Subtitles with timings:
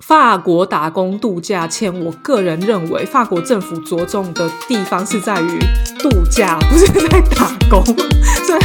[0.00, 5.58] 法国打工度假签，我个人认为法国政府着重的地方是在于
[5.98, 7.84] 度假，不是在打工。
[7.84, 8.56] 所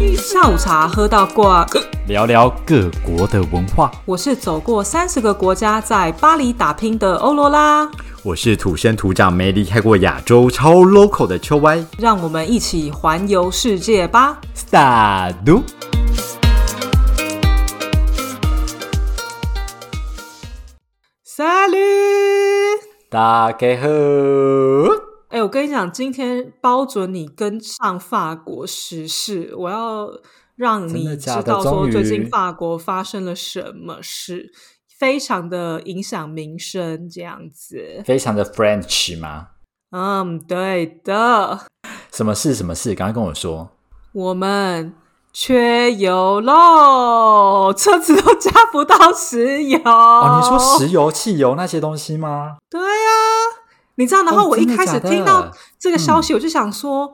[0.00, 1.66] 以下午茶喝到挂，
[2.08, 3.90] 聊聊各国的文化。
[4.04, 7.88] 我是走过三十个国家，在巴黎打拼的欧罗拉。
[8.22, 11.82] 我是土生土长没离开过亚洲、超 local 的秋歪。
[11.98, 14.38] 让我们一起环游世界吧！
[14.54, 15.30] 萨
[21.40, 21.42] 杜。
[21.42, 21.78] 萨利，
[23.08, 23.88] 大家好。
[25.30, 30.10] 哎，我跟你讲，今天包准你跟上法国时事，我要
[30.56, 34.52] 让你知道说最近法国发生了什么事，
[34.98, 39.48] 非常的影响民生，这样子，非常的 French 吗？
[39.92, 41.60] 嗯，对的。
[42.12, 42.54] 什么事？
[42.54, 42.94] 什么事？
[42.94, 43.70] 赶快跟我说。
[44.12, 44.92] 我们。
[45.32, 49.78] 缺油喽，车子都加不到石油。
[49.84, 52.56] 哦，你说石油、汽油那些东西吗？
[52.68, 52.86] 对呀，
[53.94, 57.04] 你知道，然后我一开始听到这个消息，我就想说。
[57.04, 57.12] 哦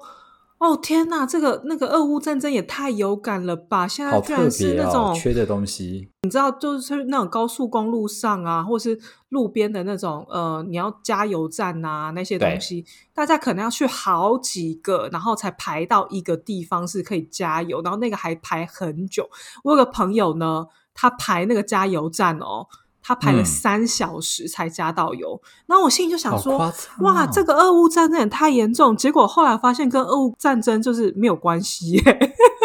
[0.82, 3.86] 天呐，这个那个俄乌战争也太有感了吧！
[3.86, 12.84] 现在居然是那种缺的东西，你知道，就是那种高速公路上啊，或是路边的那种呃，你要加油站啊那些东西，
[13.14, 19.28] 大家可能要去好几个，然后才排到一个地方是可以加油，然后那个还排很久。
[19.62, 22.66] 我有个朋友呢，他排那个加油站哦。
[23.06, 26.58] 他排了三小时才加到油，那我心里就想说：
[27.02, 28.96] 哇，这个俄乌战争也太严重。
[28.96, 32.02] 结果后来发现跟俄乌战争就是没有关系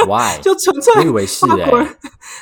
[0.08, 0.38] ，Why？
[0.42, 1.95] 就纯粹我以为是哎，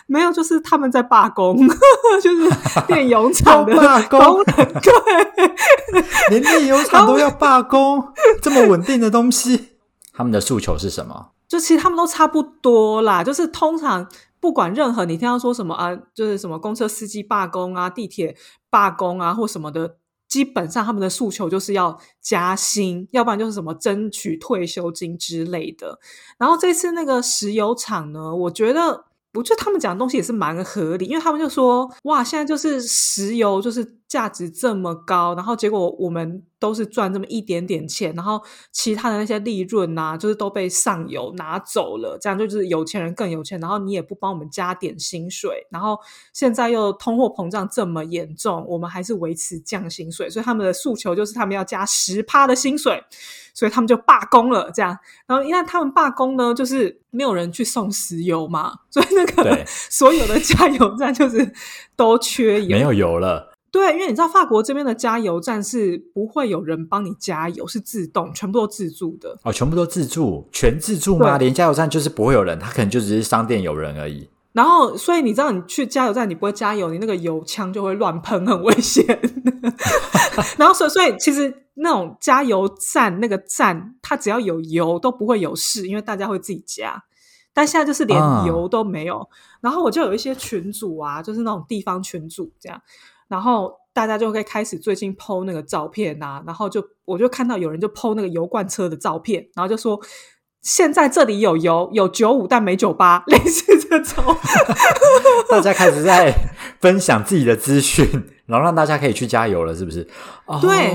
[0.07, 1.67] 没有，就是他们在罢工，
[2.23, 2.49] 就是
[2.87, 8.01] 电油厂的罢工，对， 连电油厂都要罢工，
[8.41, 9.71] 这么稳定的东西，
[10.13, 11.31] 他们的诉求是什么？
[11.49, 14.07] 就其实他们都差不多啦，就是通常。
[14.39, 18.35] 不管任何你听到说什么啊，就是什么公车司机罢工啊、地铁
[18.69, 25.99] 罢工啊或什么的，基本上他们的诉求就是要加薪，要不然就是什么争取退休金之类的。
[26.37, 29.05] 然后这次那个石油厂呢，我觉得。
[29.35, 45.97] 我觉得他们讲的东西也是蛮合理，因为他们就说：“哇，现在就是石油就是价值这么高，然后结果我们都是赚这么一点点钱，然后其他的那些利润呐，就是都被上游拿走了，这样就是有钱人更有钱，然后你也不帮我们加点薪水，然后
[46.33, 53.03] 现在又通货膨胀这么严重，我们还是维持降薪水，所以他们的诉求就是他们要加十趴的薪水。”
[53.51, 54.97] 所以他们就罢工了，这样。
[55.27, 61.51] 然后，因为他们罢工呢，就是没有人去送石油嘛，所以那个 所有的加油站就是
[61.97, 63.48] 都缺油，没有油了。
[63.71, 69.37] 对，因为你知道法国这边的加油站是不会有人帮你加油，是自动，全部都自助的。
[69.43, 71.37] 哦，全部都自助，全自助吗？
[71.37, 74.27] 连加油站就是不会有人，他可能就只是商店有人而已。
[74.51, 79.05] 然后，所以你知道，你去加油站，你不会加油，你那个油枪就会乱喷，很危险。
[80.57, 87.03] 然后，所以，所以其实那种加油站那个站，它只要有油都不会有事，因为大家会自己加。
[87.53, 89.27] 但现在就是连油都没有。
[89.61, 92.81] 然后我就有一些群主啊，就是那种地方群主这样，
[93.29, 99.97] 然后大家就会开始最近剖那个照片啊，然后就我就看到有人就剖那个油罐车的照片，然后就说。
[100.61, 104.21] 现在这里有油，有九五但没九八， 类似这种。
[105.49, 106.35] 大家开始在
[106.81, 108.05] 分享自己的资讯，
[108.45, 110.05] 然后让大家可以去加油了，是不是？
[110.61, 110.93] 对，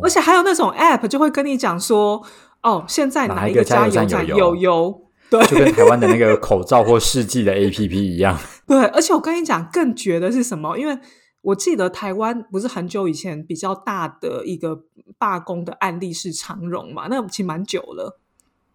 [0.00, 2.22] 而且还有那种 App 就会跟你讲说，
[2.62, 5.02] 哦，现在哪一个加油站有油？
[5.28, 8.38] 对，就跟台湾的那个口罩或试剂的 APP 一样。
[8.64, 10.78] 对，而且我跟你讲，更绝的是什么？
[10.78, 10.96] 因为
[11.42, 14.82] 我记得台湾不是很久以前比较大的一个
[15.18, 17.06] 罢工的案例是长荣嘛？
[17.08, 18.18] 那其实蛮久了。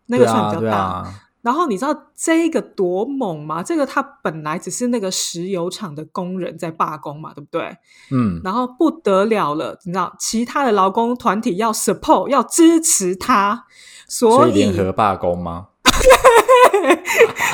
[0.08, 1.04] 那个算比较大，
[1.42, 3.64] 然后你知道这个多猛吗？
[3.64, 7.76] 这个他本来只是那个石油厂的工人在罢工嘛，对不对？
[8.12, 13.66] 嗯，然后不得了了，你知道其他的劳工团体要 support 要支持他，
[14.08, 15.70] 所以联合罢工吗？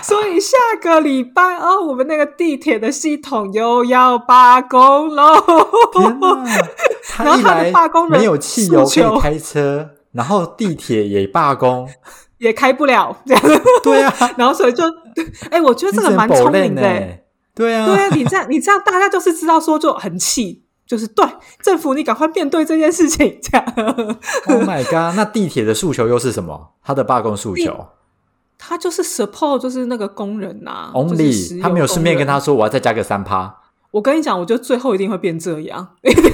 [0.03, 5.33] 所以下个礼拜哦，我们那个地铁的系统又要罢工喽！
[7.17, 11.87] 然后他的罢工人没有汽油可以开车，然后地铁也罢工。
[12.37, 14.83] 也开不了这样，对啊， 然后所以就，
[15.51, 16.81] 哎，我觉得这个蛮聪明的，
[17.53, 21.23] 对啊，对啊，你这样，你这样，大家就是知道说就很气，就是对
[21.61, 23.63] 政府，你赶快面对这件事情，这样。
[24.47, 25.15] Oh my god！
[25.15, 26.71] 那地铁的诉求又是什么？
[26.83, 27.89] 他的罢工诉求，
[28.63, 33.57] 他就是 support，就是那个工人呐，Only，他没有顺便跟他说我要再加个三趴。
[33.89, 36.33] 我跟你讲，我觉得最后一定会变这样， 一定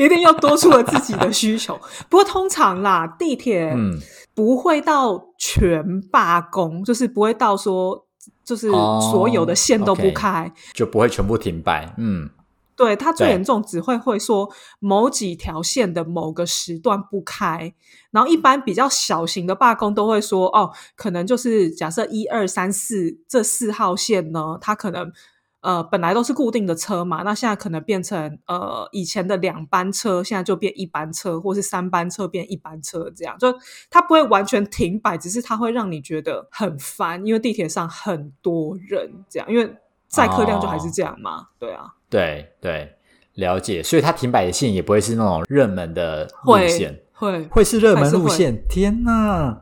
[0.00, 1.80] 一定要多出了自己的需求。
[2.10, 3.98] 不过通常啦，地铁嗯。
[4.36, 8.04] 不会到全罢工，就是不会到说，
[8.44, 11.94] 就是所有的线都不开，就不会全部停摆。
[11.98, 12.28] 嗯，
[12.76, 13.30] 对，它最对。
[13.30, 14.50] 严重只会会说
[14.80, 17.74] 某几条线的某个时段不开，
[18.10, 25.12] 然后一般比较小型的罢工都会说，哦，可能就是假设一二三四这四号线呢，它可能
[25.60, 33.38] 呃本来都是固定的车嘛，那现在可能变成呃以前的两班车，现在就变一班车，或是三班车变一班车，这样。
[33.38, 33.54] 就
[33.88, 39.76] 它不会完全停摆，只是它会让你觉得很烦，因为地铁上很多人这样，因为
[40.08, 41.94] 载客量就还是这样嘛，对啊。
[42.14, 42.88] 对对，
[43.34, 43.82] 了解。
[43.82, 48.64] 所以它停摆的线也不会是那种热门的路会线，会会是热门路线。
[48.68, 49.58] 天哪，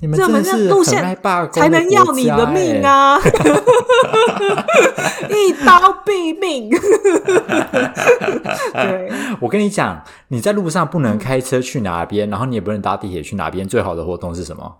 [0.00, 1.00] 你们热门真的是路线
[1.52, 3.20] 才能要你的命啊！
[5.30, 6.70] 一刀毙命。
[8.72, 9.36] 对，哎！
[9.40, 13.68] 我跟你讲，你在路上不能开车去哪边，然后你也不能搭地铁去哪边。
[13.68, 14.78] 最好的活动是什么？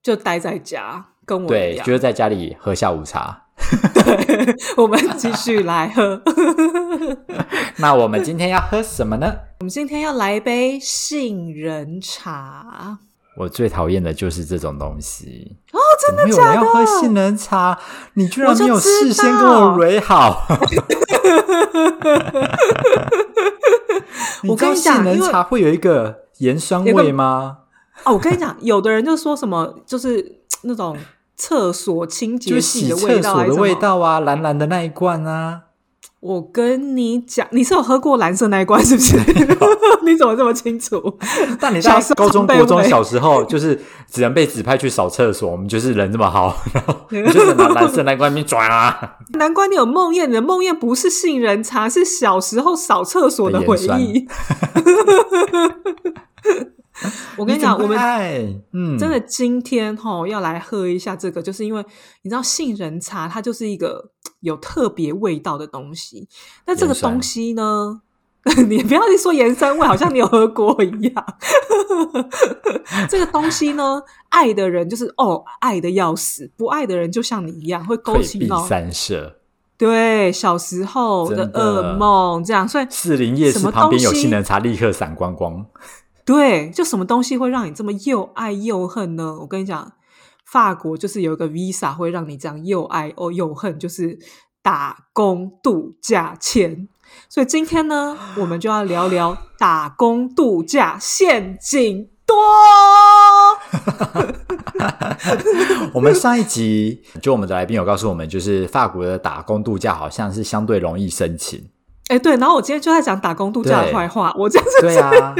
[0.00, 1.76] 就待在家，跟我一。
[1.78, 3.46] 就是在家里喝下午茶。
[3.94, 6.20] 对，我们继续来喝。
[7.78, 9.34] 那我们今天要喝什么呢？
[9.60, 12.98] 我们今天要来一杯杏仁茶。
[13.38, 16.54] 我最讨厌的就是这种东西哦，真的假的？
[16.54, 17.78] 人要喝杏仁茶？
[18.12, 20.46] 你居然没有事先跟我蕊好。
[24.46, 27.60] 我跟你知道杏仁茶会有一个盐酸味吗？
[28.04, 30.94] 哦，我跟你讲，有的人就说什么，就是那种
[31.36, 33.54] 厕所清洁就是洗剂的味厕所的。
[33.54, 35.62] 味道啊，蓝蓝的那一罐啊。
[36.20, 39.16] 我跟你讲，你是有喝过蓝色那一罐是不是？
[40.04, 41.18] 你怎么这么清楚？
[41.58, 46.94] 但你小时候在高中、国中、小时候，就是只能被指派去扫厕所，我们就是人这么好，然后
[47.32, 49.16] 就是拿蓝色那罐面转啊。
[49.30, 54.28] 难怪你有梦魇，你的梦魇不是杏仁茶，是小时候扫厕所的回忆。
[57.36, 57.98] 我跟你讲，我们
[58.72, 61.84] 嗯，真的今天哈要来喝一下这个，就是因为
[62.22, 64.10] 你知道杏仁茶它就是一个
[64.40, 66.28] 有特别味道的东西。
[66.66, 68.00] 那这个东西呢，
[68.68, 71.24] 你不要一说盐酸味，好像你有喝过一样。
[73.08, 79.36] 这个东西呢，爱的人就是哦爱的要死，不爱的人就像你一样会勾起那种三舍。
[79.78, 82.68] 对小时候的噩梦，这样。
[82.68, 85.66] 所以四零夜市旁边有杏仁茶，立刻闪光光。
[86.32, 89.36] 对，就什么东西会让你这么又爱又恨呢？
[89.40, 89.92] 我跟你讲，
[90.46, 94.18] 法国就是有一个 visa 会让你这样又爱哦又恨，就是
[94.62, 96.88] 打工度假签。
[97.28, 102.34] 所以今天呢，我们就要聊聊打工度假陷阱多。
[105.92, 111.68] 我们上一集就我们的来宾有告诉我们，就是法国的打工度假好像是相对容易申请。
[112.08, 115.34] 哎，对，然后我今天就在讲打工度假的对坏话，我这样子对啊，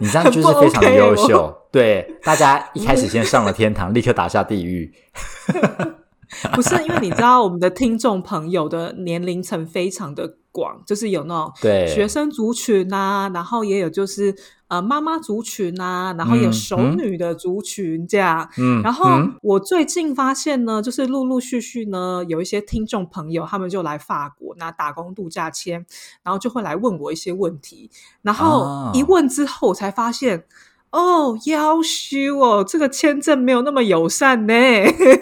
[0.00, 1.56] 你这样就是非常的优秀。
[1.70, 4.92] 对，大家一开始先上了天堂，立刻打下地狱。
[6.52, 14.34] 不是因为你知道我们的听众朋友的年龄层非常的广，就是有那种对学生族群呐、然后也有就是
[14.70, 18.48] 呃妈妈族群啊、然后有嗯熟嗯女的族群这样。
[18.56, 25.84] 嗯，然后嗯我最近发现呢，就是陆陆续续呢，有一些听众朋友他们就来法国拿打工度假签，
[26.22, 27.90] 然后就会来问我一些问题，
[28.22, 30.44] 然后哦一问之后，我才发现。
[30.92, 34.52] 哦，要修哦，这个签证没有那么友善呢，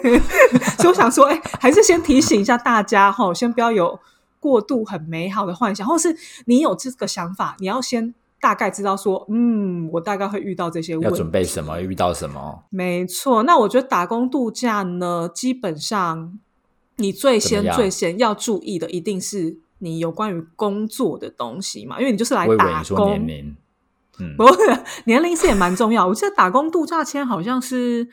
[0.77, 3.99] 所以我想说，哎，还是先提醒一下大家哈、先不要有
[4.39, 11.81] 过度很美好的幻想，或是你有这个想法，你要先大概知道说，嗯，我大概会遇到这些问题，要准备什么？
[11.81, 12.63] 遇到什么？
[12.69, 16.39] 没错，那我觉得打工度假呢，基本上
[16.97, 23.27] 你最先最先要注意的，一定是你有关于工作的东西嘛，因为你就是来打工年。
[23.27, 23.55] 龄。
[24.21, 24.59] 嗯，不是
[25.05, 28.09] 年龄是也蛮重要，我记得打工度假签好像是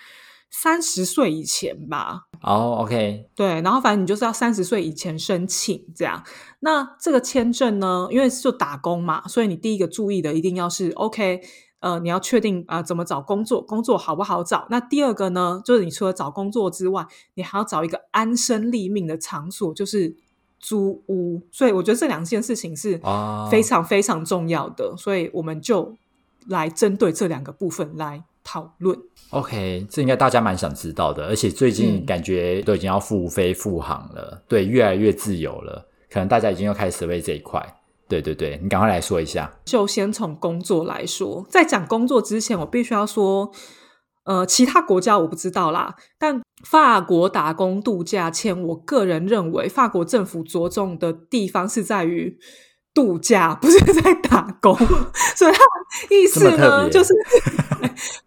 [0.48, 6.22] 三十岁以前吧，哦，OK，对，然后反正你就是要三十岁以前申请这样。
[6.60, 11.40] 那这个签证呢，因为就打工嘛，所以你第一个注意的一定要是 OK，
[11.80, 14.66] 呃，你要确定啊、呃怎么找工作，工作好不好找。
[14.70, 20.16] 那第二个呢，就是你除了找工作之外，你还要找一个安身立命的场所，就是
[20.58, 21.42] 租屋。
[21.52, 25.96] 所以我觉得这两件事情是哦非常非常重要的，所以我们就
[26.48, 28.96] 来针对这两个部分来讨论。
[29.30, 37.60] OK，这应该大家蛮想知道的，而且最近嗯感觉都已经要复飞复航了，对，越来越自由了，可能大家已经又开始为这一块。
[38.08, 39.52] 对对对，你赶快来说一下。
[39.64, 43.50] 就先从工作来说，在讲工作之前，我必须要说，
[44.22, 52.38] 呃，其他国家我不知道啦，但法国打工度假签，我个人认为法国政府着重的地方是在于
[52.94, 54.76] 度假，不是在打工，
[55.34, 57.12] 所以他的意思呢，就是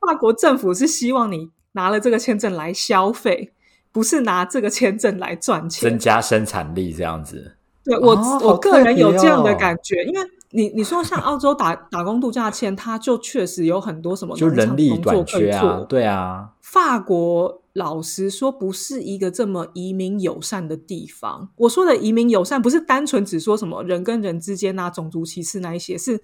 [0.10, 3.54] 法国政府是希望你拿了这个签证来消费，
[3.92, 6.00] 不是拿这个签证来赚钱增。
[6.00, 7.56] 加生产力这样子。
[7.84, 21.50] 对我、哦我个人有这样的感觉，因为你你说像澳洲打打工度假签，它就确实有很多什么就人力短缺啊对啊，法国老实说不是一个这么移民友善的地方。
[21.56, 26.20] 我说的移民友善，不是单纯只说什么人跟人之间啊、种族歧视那一些，是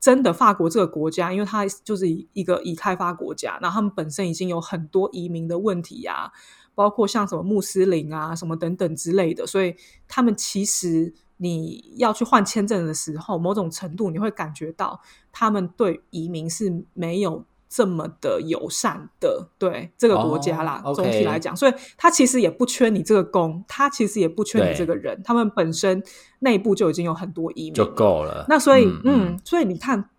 [0.00, 6.32] 真的法国这个国家，因为它就是一个已开发国家，那他们本身已经有很多移民的问题啊，
[6.74, 9.76] 包括像什么穆斯林啊、什么等等之类的，所以
[10.08, 11.14] 他们其实。
[11.42, 15.00] 你要去换签证的时候，某种程度你会感觉到
[15.32, 20.82] 他们对移民是没有这么的友善的，对这个国家啦。
[20.84, 26.02] 哦总体来讲，所以他其实也不缺你这个工，他其实也不缺你这个人，他们本身
[26.40, 28.44] 内部就已经有很多移民就了够了。
[28.48, 30.10] 那所以，嗯嗯所以你看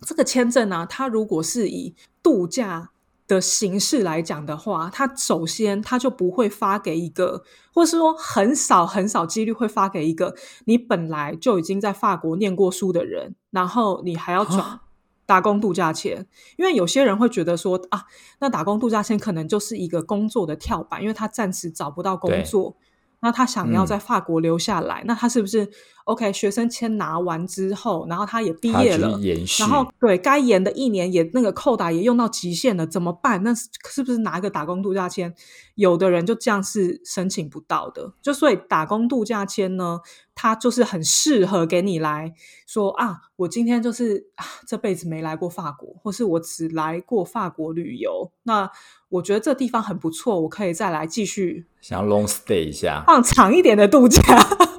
[0.00, 2.90] 这个签证啊，它如果是以度假
[3.28, 7.42] 的形式来讲的话，它首先它就不会发给一个，
[7.72, 10.34] 或是说很少很少几率会发给一个
[10.64, 14.80] 你本来就已经在法国念过书的人，然后你还要转啊
[15.26, 16.26] 打工度假签，
[16.56, 18.04] 因为有些人会觉得说啊，
[18.40, 22.76] 那打工度假签可能就是一个工作的跳板，因为他暂时找不到工作。
[23.20, 25.70] 那他想要嗯在法国留下来，那他是不是
[26.04, 26.32] OK？
[26.32, 33.42] 学生签拿完之后，然后他也毕业了，延续，然后对该延的一年也那个扣打也用到极限了，怎么办？
[33.42, 35.34] 那是是不是拿一个打工度假签？
[35.74, 38.12] 有的人就这样是申请不到的。
[38.22, 40.00] 就所以打工度假签呢，
[40.34, 42.32] 它就是很适合给你来
[42.66, 48.70] 说啊，我今天就是啊这辈子没来过法国，或是我只来过法国旅游，那
[49.08, 54.22] 我觉得这地方很不错，我可以再来继续想要 long stay 一下，放长一点的度假，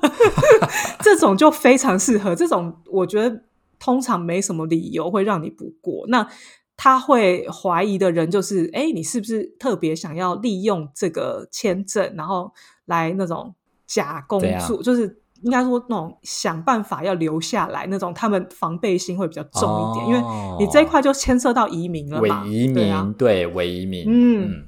[1.02, 2.36] 这种就非常适合。
[2.36, 3.44] 这种我觉得
[3.80, 6.06] 通常没什么理由会让你不过。
[6.08, 6.28] 那
[6.78, 12.52] 他会怀疑的人就是，哎，你是不是特别想要利用这个签证，然后
[12.86, 13.54] 来那种
[13.86, 15.22] 假工作，就是。
[15.42, 20.20] 应该说，那种想办法要留下来，那种他们防备心会比较重一点，因为
[20.58, 22.44] 你这一块就牵涉到移民了伪嘛。
[22.48, 24.68] 移民，对啊，对伪移民，嗯嗯，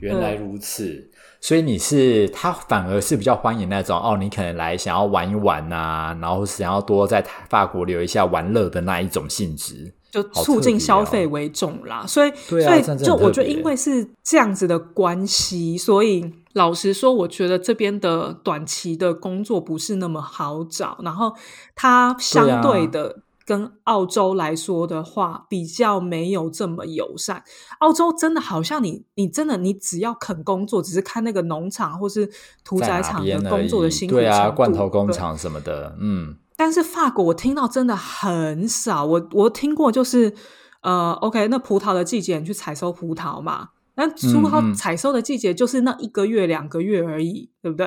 [0.00, 1.10] 原来如此。
[1.44, 9.92] 所以你是他反而是比较欢迎那种哦，你可能来想要玩一玩呐、然后想要多在法国留一下玩乐的那一种性质。
[10.10, 16.24] 就促进消费为重啦，所以所以就我觉得，因为是这样子的关系，所以
[16.54, 21.34] 老实说，我觉得这边的短期的工作不是那么好找，然后
[21.76, 23.23] 它相对的。
[23.44, 27.42] 跟澳洲来说的话，比较没有这么友善。
[27.80, 32.30] 澳洲真的好像你，你真的你只要肯工作，只是看那个农场或是
[32.64, 40.34] 屠宰场的工作的已辛苦对啊，罐头工对厂什么的，嗯，但是法国我听到真的很少，我我听过就是
[40.82, 44.74] 呃，OK，那葡萄的季节你去采收葡萄嘛，那葡嗯萄嗯。
[44.74, 47.86] 采收的季节就是那一个月两个月而已，对不对？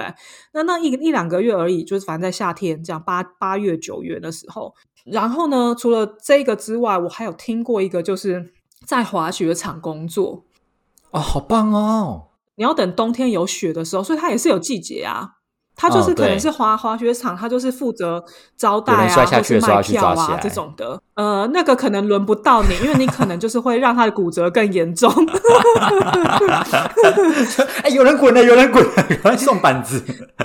[0.53, 4.73] 那那一一两个月而已，就是反正在夏天这样八八月九月的时候，
[5.05, 8.53] 然后呢，除了这个之外，我还有听过一个就是
[8.85, 10.45] 在滑雪场工作，
[11.11, 15.37] 哦，好棒哦，你要等冬天有雪的时候，所以它也是有季节啊。
[15.79, 18.24] 它就是可能是滑滑雪场，他就是负责
[18.57, 21.00] 招待摔下或是卖去的时候要去票啊这种的。
[21.13, 25.13] 呃，那个可能轮不到你，因为你可能就是会让他的骨折更严重。
[27.84, 28.91] 哎，有人滚了，有人滚了，
[29.24, 30.03] 有人送板子，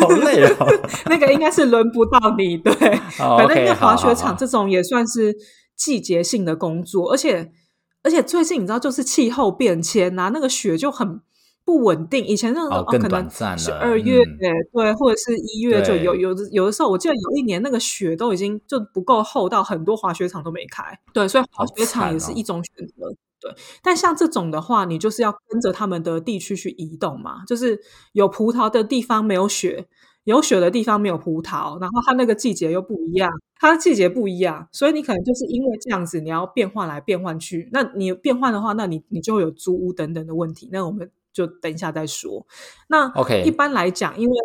[0.00, 0.66] 好累哦。
[1.08, 2.72] 那个应该是轮不到你，对。
[3.18, 5.34] 哦反正因 OK，为滑雪场这种也算是
[5.74, 7.50] 季节性的工作，而且
[8.04, 11.20] 而且最近你知道，就是气候变迁呐、那个雪就很
[11.64, 12.24] 不稳定。
[12.24, 14.38] 以前那种、可能十二月、嗯
[14.72, 20.82] 对，或者是一月就有有的有的时候，我记得有一年那个雪都已经就不够厚到很多滑雪场都没开。
[21.12, 23.14] 对，所以滑雪场也是一种选择。
[23.40, 23.52] 对，
[23.82, 27.80] 但像这种的话，你就是要跟着他们的地区去移动嘛，就是
[28.12, 29.86] 有葡萄的地方没有雪，
[30.22, 33.28] 有雪的地方没有葡萄，然后它那个季节又不一样，
[33.58, 37.68] 它的季节不一样，所以你可能就是因为这样子，你要变换来变换去。
[37.72, 40.68] 那你变换的话，那你你就会有租屋等等的问题。
[40.70, 42.46] 那我们就等一下再说。
[42.88, 44.36] 那 OK 一般来讲，因为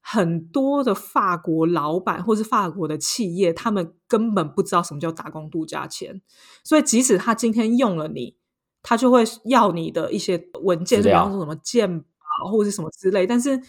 [0.00, 6.20] 很多的法国老板或是法国的企业，他们根本不知道什么叫打工度假签，
[6.64, 8.36] 所以即使他今天用了你，
[8.82, 13.60] 他就会要你的一些文件，就比方说什么鉴保或者是什么之类，但是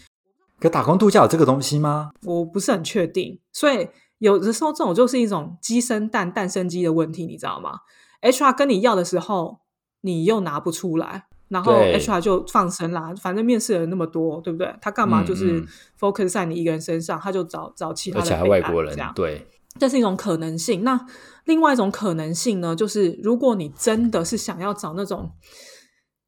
[0.59, 2.11] 可打工度假有这个东西吗？
[2.23, 7.81] 我不是很确定，所以有的时候这种就是一种鸡生蛋，蛋生鸡的问题，你知道吗
[8.21, 9.59] ？HR 跟你要的时候，
[10.01, 14.73] 你又拿不出来，然后 HR 就放生啦，反正面试人那么多，对不对？
[14.81, 15.67] 他干嘛嗯就是嗯
[15.99, 19.45] focus 在你一个人身上，他就找找其他而且还的外国人案这样，对，
[19.77, 20.83] 这是一种可能性。
[20.85, 21.05] 那
[21.43, 25.31] 另外一种可能性呢，就是如果你真的是想要找那种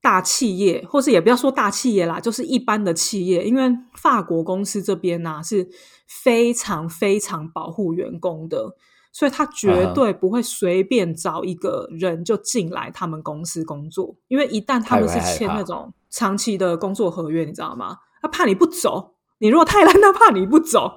[0.02, 5.70] 大企业，或是也不要说大企业啦，就是一般的企业，因为法国公司这边呢、是
[6.06, 8.76] 非常非常保护员工的，
[9.14, 18.00] 所以他绝对不会随便找一个人就进来他们公司工作，因为一旦他们是签那种长期的工作合约，你知道吗？
[18.22, 20.92] 他怕你不走，你如果太烂，他怕你不走。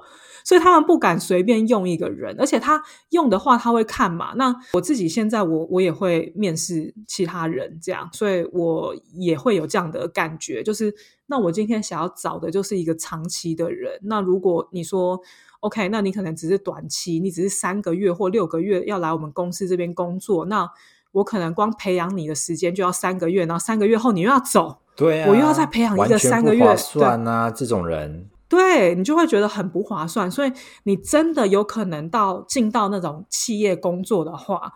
[0.47, 4.33] 所以他们不敢随便用一个人，而且他用的话他会看嘛。
[4.37, 13.99] 那我自己现在我我也会面试其他人，这样，所以我也会有这样的感觉，就是那我今天想要找的就是一个长期的人。
[14.03, 15.19] 那如果你说
[15.59, 20.65] OK，那你可能只是短期，你只是三个月或六个月要来我们公司这边工作，那
[21.11, 28.29] 我可能光培养你的时间就要三个月，然后三个月后你又要走，对啊，我又要再培养一个三个月，算啊，这种人。
[28.49, 30.51] 对你就会觉得很不划算，所以
[30.83, 34.71] 你真的有可能到进到那种企业工作的话，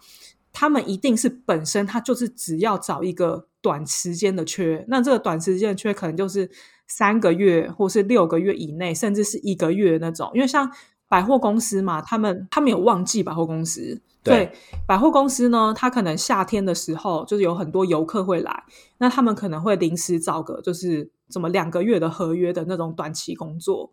[0.51, 6.51] 他们一定是本身他就是只要找一个短时间的缺，那这个短时间的缺可能就是
[6.86, 10.30] 三个月或是六个月以内，甚至是一个月那种。
[10.34, 10.70] 因为像
[11.08, 14.51] 百货公司嘛，他们他们有旺季百货公司，对
[14.86, 18.63] 百货公司呢，他可能夏天的时候就是有很多游客会来，
[18.98, 21.10] 那他们可能会临时找个就是。
[21.31, 23.91] 怎么两个月的合约的那种短期工作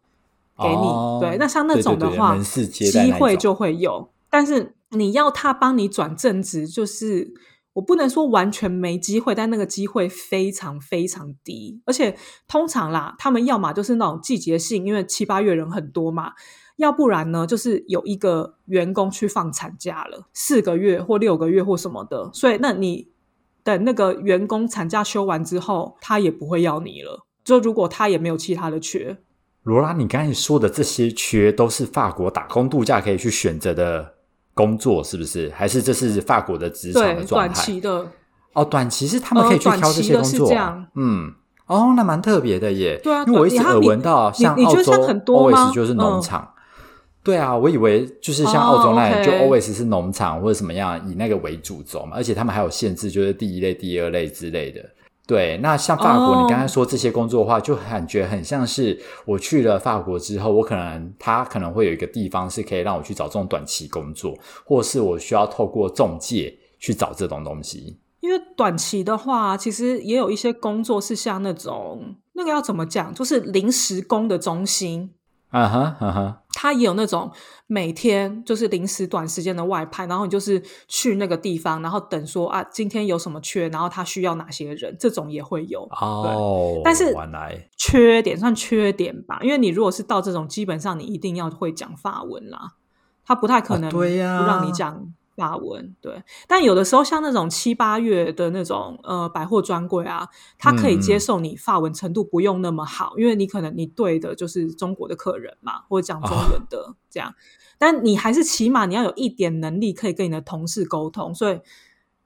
[0.58, 1.20] 给你？
[1.20, 4.10] 对，那像那种的话，机会就会有。
[4.28, 7.32] 但是你要他帮你转正职，就是
[7.74, 11.80] 我不能说完全没机会，但那个机会非常非常低。
[11.86, 12.16] 而且
[12.48, 16.32] 通常啦，他们要么就是那种季节性，因为七八月人很多嘛；
[16.76, 22.30] 要不然呢，就是有一个员工去放产假了，四个月或六个月或什么的。
[22.34, 23.08] 所以，那你
[23.62, 27.24] 等那个员工产假休完之后，他也不会要你了。
[27.48, 29.16] 就如果他也没有其他的缺，
[29.62, 34.12] 罗拉，你刚才说的这些缺都是法国打工度假可以去选择的
[34.52, 35.50] 工作，是不是？
[35.56, 37.54] 还是这是法国的职场的状态？
[37.54, 38.06] 短期的
[38.52, 40.52] 哦，短期是他们可以去挑这些工作，
[40.94, 41.32] 嗯，
[41.64, 43.00] 哦，那蛮特别的耶。
[43.02, 46.52] 对啊，因为我一直耳闻到像澳洲 always 就是农场，
[47.24, 54.84] 对啊，我以为就是像澳洲那样就 always 是农场或者什么样，以那个为主轴嘛，而且他们还有限制，就是第一类、第二类之类的。
[55.28, 67.98] 对，那像法国，你刚才说这些工作的话，就感觉很像是我去了法国之后，我可能他可能会有一个地方是可以让我去找这种短期工作，或是我需要透过中介去找这种东西。
[68.20, 75.10] 因为短期的话，其实也有一些工作是像那种那个要怎么讲，就是临时工的中心。
[75.50, 77.30] 啊哈啊哈，他也有那种
[77.66, 86.80] 每天就是临时短时间的外派，然后你就是去那个地方，然后等说啊，今天有什么缺，然后他需要哪些人，这种也会有哦。
[86.84, 92.74] 但是原来缺点算缺点吧，因为你如果是到这种，基本上你一定要会讲法文啦，
[93.24, 95.14] 他不太可能不让你讲。
[95.38, 107.32] 法文对，但有的时候像那种七八月的那种呃百货专柜啊，他可以接受你法文程度不用那么好，因为你可能你对的就是中国的客人嘛，或者讲中文的这样，
[107.78, 111.60] 但你还是起码你要有一点能力可以跟你的同事沟通，所以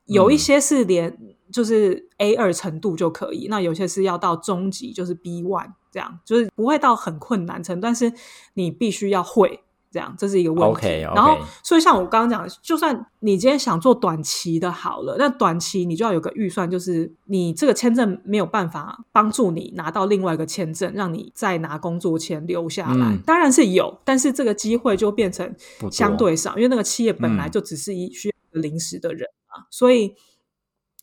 [0.06, 1.18] 有一些是连
[1.52, 8.10] 就是 A 二程度就可以，那有些是要到中级，就是 B one 这样，就是不会到很困难程度，但是
[8.54, 9.62] 你必须要会。
[9.92, 10.88] 这样，这是一个问题。
[11.14, 23.16] 然后，所以像我刚刚讲的，就算你今天想做短期的，好了，那短期你就要有个预算，就是你这个签证没有办法帮助你拿到另外一个签证，让你再拿工作签留下来。
[23.26, 25.54] 当然是有，但是这个机会就变成
[25.90, 29.66] 相对少，因为那个企业本来就只是一需要临时的人啊。
[29.70, 30.14] 所以，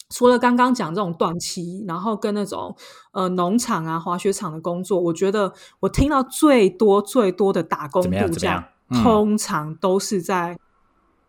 [0.09, 2.75] 除了刚刚讲这种短期，然后跟那种
[3.11, 8.69] 呃农场啊、滑雪场的工作，我觉得我听到最多最多的打工度假。
[8.89, 10.57] 通常都是在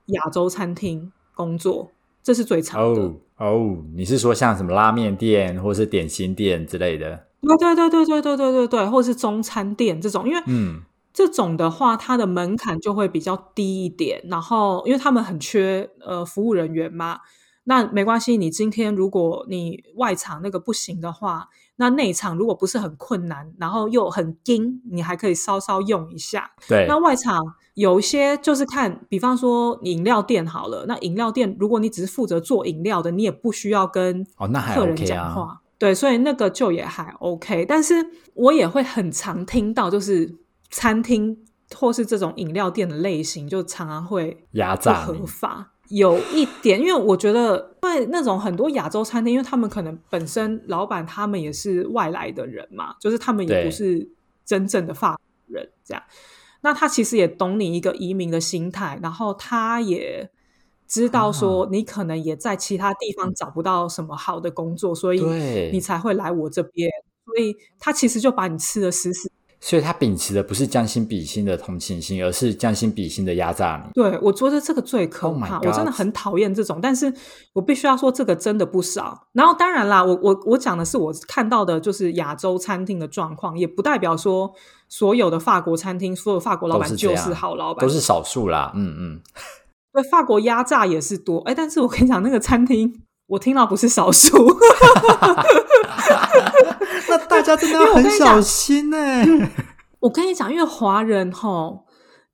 [0.07, 1.91] 亚洲餐厅工作，
[2.23, 3.13] 这是最常的。
[3.37, 7.27] 哦，你是说像什么拉面店或是点心店之类的？
[7.41, 14.21] 对对对对对对对对对，或是中餐店这种，因为嗯，这种的话，它的门槛就会比较低一点。
[14.29, 17.21] 然后，因为他们很缺呃服务人员嘛，
[17.65, 18.37] 那没关系。
[18.37, 21.49] 你今天如果你外场那个不行的话。
[21.81, 26.51] 那内场如果不是很困难，然后又很精，你还可以稍稍用一下。
[26.69, 35.63] 对，那外场有一些就是看，比方说饮料店好了，那饮料店如果你只是负责做饮料的，你也不需要跟哦那客人讲话。
[35.79, 37.65] 对，所以那个就也还 OK。
[37.65, 37.95] 但是
[38.35, 40.37] 我也会很常听到，就是
[40.71, 41.35] 餐厅
[41.75, 45.73] 或是这种饮料店的类型，就常常会压榨合法。
[45.91, 54.09] 有一点，因为我觉得，因为那种很多亚洲餐厅，因为他们可能本身老板他们也是外来的人嘛，就是他们也不是
[54.45, 56.03] 真正的法人，这样。
[56.63, 60.31] 那他其实也懂你一个移民的心态，然后他也
[60.87, 65.21] 知道说你可能也在其他地方找不到什么好的工作，所以
[65.73, 66.91] 你才会来我这边。
[67.25, 69.31] 所以他其实就把你吃的死死。
[69.63, 73.93] 所以他秉持的不是将心比心的同情心，而是将心比心的压榨你。
[73.93, 75.59] 对，我觉得这个最可怕。
[75.61, 77.13] 我真的很讨厌这种，但是
[77.53, 79.27] 我必须要说，这个真的不少。
[79.33, 84.51] 然后当然啦，我我我讲的是我看到的，就是亚洲餐厅的状况，也不代表说
[84.89, 88.73] 所有的法国餐厅，所有法国老板就是好老板，都是少数啦。
[88.75, 89.21] 嗯嗯。
[89.93, 94.37] 对，法国压榨也是多，哎，但是我跟你讲，那个餐厅我听到不是少数，
[97.09, 98.99] 那大家真的要很小心呢。
[100.01, 101.85] 我跟你讲，因为华人吼，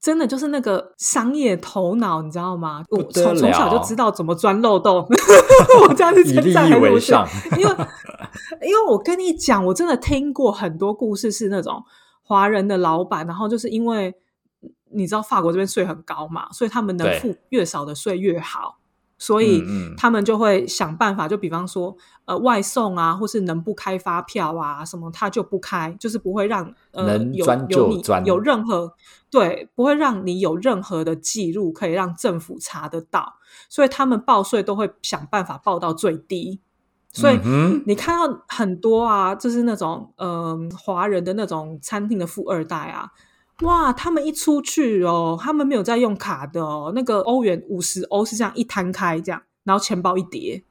[0.00, 2.82] 真的就是那个商业头脑，你知道吗？
[2.88, 5.06] 我从从小就知道怎么钻漏洞，
[5.86, 7.28] 我这样子以利益为上。
[7.58, 7.76] 因为
[8.62, 11.84] 因为我跟你讲，我真的听过很多故事，是那种
[12.22, 14.14] 华人的老板，然后就是因为。
[14.88, 18.78] 你知道法国这边税很高嘛，所以他们能付越少的税越好，
[19.18, 19.64] 所以
[19.96, 28.92] 他们就会想办法，就比方说呃外送啊，或是能不开发票啊什么，他就不开，就是不会让呃有有你有任何
[29.30, 33.36] 对，不会让你有任何的记录可以让政府查得到，
[33.68, 36.60] 所以他们报税都会想办法报到最低，
[37.10, 37.38] 所以
[37.86, 43.10] 你看到很多啊，就是那种呃华人的那种餐厅的富二代啊。
[43.62, 50.62] 哇，他们一出去哦，他们没有在用卡的哦，那个欧元五十欧是这样一摊开这样，然后钱包一叠，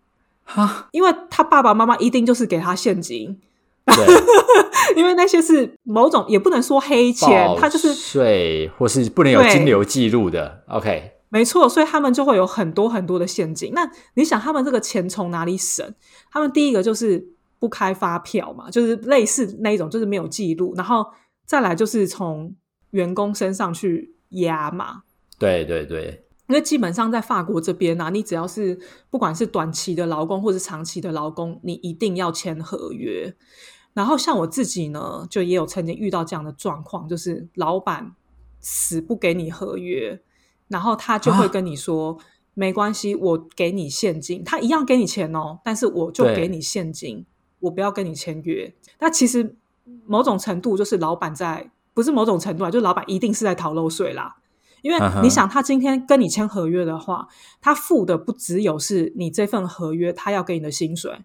[0.43, 3.39] 哈， 因为他爸爸妈妈一定就是给他现金，
[4.95, 13.71] 因为那些是某种也不能说黑钱，他就是税或是不能有金流记录的，OK，没错，所以他们就会有很多很多的现金。
[13.73, 15.91] 那你想，他们这个钱从哪里省？
[16.31, 17.25] 他们第一个就是
[17.57, 21.03] 不开发票嘛，就是类似那一种，就是没有记录，然后
[21.47, 22.53] 再来就是从。
[22.95, 25.03] 员工身上去压嘛？
[25.37, 28.79] 对对对，因为基本上在法国这边啊，你只要是
[29.09, 33.35] 不管是短期的劳工或者长期的劳工，你一定要签合约。
[33.93, 38.13] 然后像我自己呢，就也有曾经遇到这样的状况，就是老板
[38.61, 40.21] 死不给你合约，
[40.69, 42.17] 然后他就会跟你说
[42.55, 47.25] ：“没关系，我给你现金，他一样给你钱哦，但是我就给你现金，
[47.59, 49.57] 我不要跟你签约。”那其实
[50.05, 51.71] 某种程度就是老板在。
[51.95, 54.35] 不是某种程度啊，就老板一定是在逃漏税啦。
[54.83, 57.27] 因为你想，他今天跟你签合约的话，
[57.59, 61.23] 他付的不只有是你这份合约他要给你的薪水，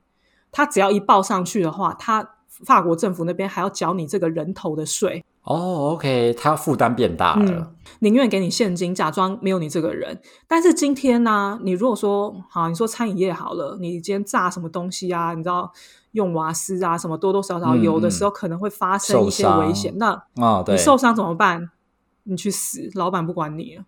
[0.51, 5.25] 他只要一报上去的话，他法国政府那边还要缴你这个人头的税。
[5.43, 10.21] 哦，OK，他负担变大了，宁愿给你现金，假装没有你这个人。
[10.47, 15.33] 但是今天呢，你如果说好，你说餐饮业好了，你今天炸什么东西啊？
[15.35, 15.73] 你知道？
[16.13, 19.97] 用瓦斯啊，什么多多少少有的时候可能会发生一些危险。
[19.97, 21.71] 那啊，你受伤怎么办？
[22.25, 23.79] 你去死，老板不管你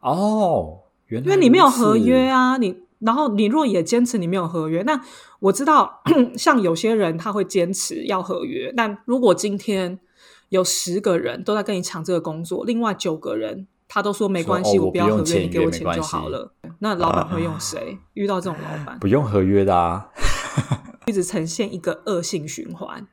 [0.00, 2.56] 哦，因为你没有合约啊。
[2.56, 5.00] 你然后你若也坚持你没有合约，那
[5.40, 6.02] 我知道
[6.36, 8.72] 像有些人他会坚持要合约。
[8.76, 9.98] 但如果今天
[10.48, 16.52] 有十个人都在跟你抢这个工作，另外九个人他都说没关系，我不要合约，你给我钱就好了。
[16.80, 17.98] 那老板会用谁？
[18.14, 20.08] 遇到这种老板不用合约的啊。
[21.06, 23.06] 一直呈现一个恶性循环，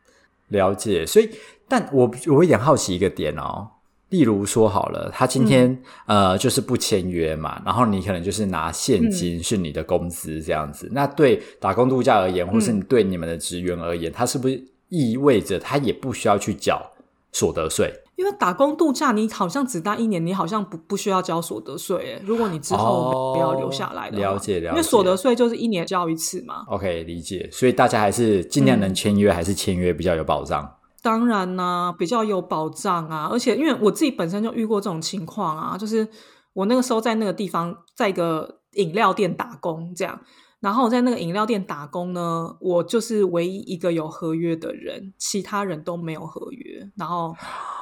[0.49, 1.05] 了解。
[1.05, 1.29] 所以，
[1.69, 3.69] 但我我有点好奇一个点哦，
[4.09, 10.89] 例如说好了，他今天呃就是不签约嘛，然后你可能就是拿现金是你的工资这样子。
[10.93, 16.91] 那对打工度假而言，或是你对你们的职员而言，他是不是意味着他也不需要去缴
[17.31, 17.93] 所得税？
[18.15, 22.21] 因为打工度假，你好像只待一年，你好像不不需要交所得税。
[22.23, 24.69] 如果你之后不要留下来的，了解了解。
[24.69, 26.63] 因为所得税就是一年交一次嘛。
[26.67, 27.49] OK，理解。
[27.51, 30.65] 所以大家还是尽量能签约，还是签约比较有保障。
[31.05, 33.29] 当然呢，比较有保障啊。
[33.31, 36.07] 而且因为我自己本身就遇过这种情况啊，就是
[36.53, 40.19] 我那个时候在那个地方，在一个饮料店打工，这样。
[40.61, 46.89] 然后我在那个饮料店打工呢，我就是唯一一个有合约的人，其他人都没有合约。
[46.95, 47.35] 然后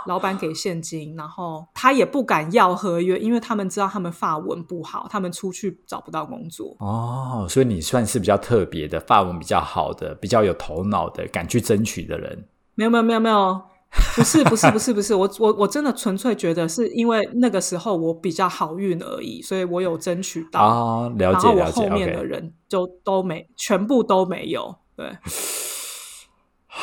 [0.06, 6.76] 老板给现金，然后他也不敢要合约，因为他们知道他们发文不好，他们出去找不到工作。
[6.80, 12.50] 哦，所以你算是比较特别的，发文比较好的，比较有头脑的，敢去争取的人。
[12.76, 13.62] 没有，没有，没有，没有。
[14.16, 21.82] 不是不是不是不是我我我真的纯粹觉得是因为那个时候我比较好运而已，所以我有争取到啊，了解了解。
[21.84, 24.78] 后面的人就都没，全部都没有。
[24.96, 25.16] 对，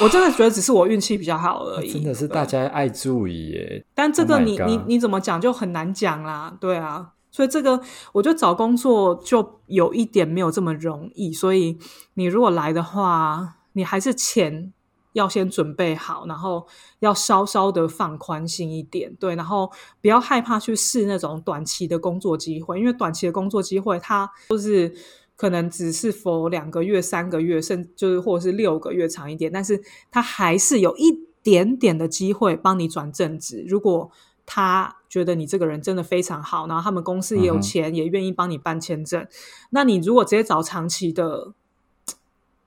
[0.01, 1.93] 我真的觉得只是我运气比较好而已。
[1.93, 6.57] 真的是大家爱注意耶，但这个你你你怎么讲就很难讲啦。
[6.61, 7.81] 对啊，所以这个
[8.13, 11.33] 我觉得找工作就有一点没有这么容易。
[11.33, 11.77] 所以
[12.15, 14.73] 你如果来的话，你还是钱。
[15.13, 16.67] 要先准备好，然后
[17.01, 19.71] 要稍稍的放宽心一点，对，然后
[20.01, 24.95] 不要害怕去试那种短期的工作机会，因为短期的工作机会它就是
[25.37, 33.65] 可能只是否两个月、三个月，甚就是或者是六个月长一点，但是它还是有一点点的机会帮你转正职。
[33.67, 34.11] 如果
[34.47, 39.27] 他觉得你这个人真的非常好，然后他们公司也有钱，也愿意帮你办签证，
[39.71, 41.53] 那你如果直接找长期的。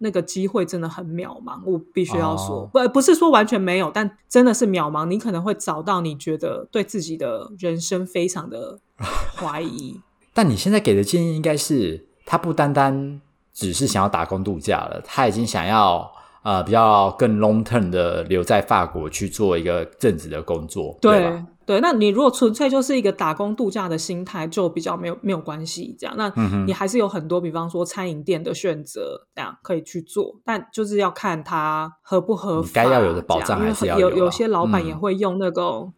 [0.04, 5.06] 那个机会真的很渺茫，我必须要说，不不是说完全没有，但真的是渺茫。
[5.06, 8.80] 你可能会找到你觉得对自己的人生非常的
[9.40, 10.02] 怀疑。
[10.34, 13.22] 但你现在给的建议应该是，他不单单
[13.54, 16.12] 只是想要打工度假了，他已经想要
[16.44, 21.48] 呃比较更 long term 的留在法国去做一个正职的工作，对吧？
[21.66, 25.96] 对，那你如果纯粹就是一个打工度假的心态，就比较没有没有关系。
[25.98, 26.30] 这样，那
[26.68, 30.36] 你还是有很多，比方说餐饮店的选择，这样可以去做。
[30.44, 34.12] 但就是要看它合不合法，该要有的保障还是要有。
[34.12, 35.90] 有些老板也会用那个，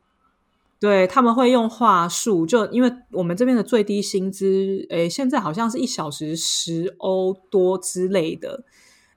[0.79, 8.63] 对他们会用话术，就因为我们这边的最低薪资，诶，现在好像是一小时十欧多之类的。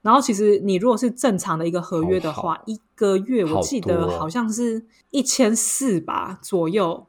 [0.01, 7.05] 然后，其实你如果是正常的一个合约的话，一个月我记得好像是一千四吧左右，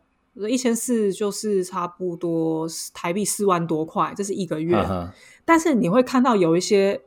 [0.48, 4.76] 一千四就是差不多台币四万多块，这是一个月。
[5.44, 7.03] 但是你会看到有一些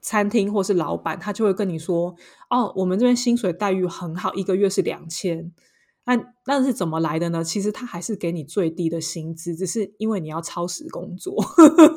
[0.00, 2.14] 餐厅或是老板，他就会跟你说
[2.48, 5.50] ：“哦，我们这边薪水待遇很好，一个月是两千。”
[6.08, 7.44] 那那是怎么来的呢？
[7.44, 11.36] 其实他还是给你最低的薪资，只是因为你要超时工作，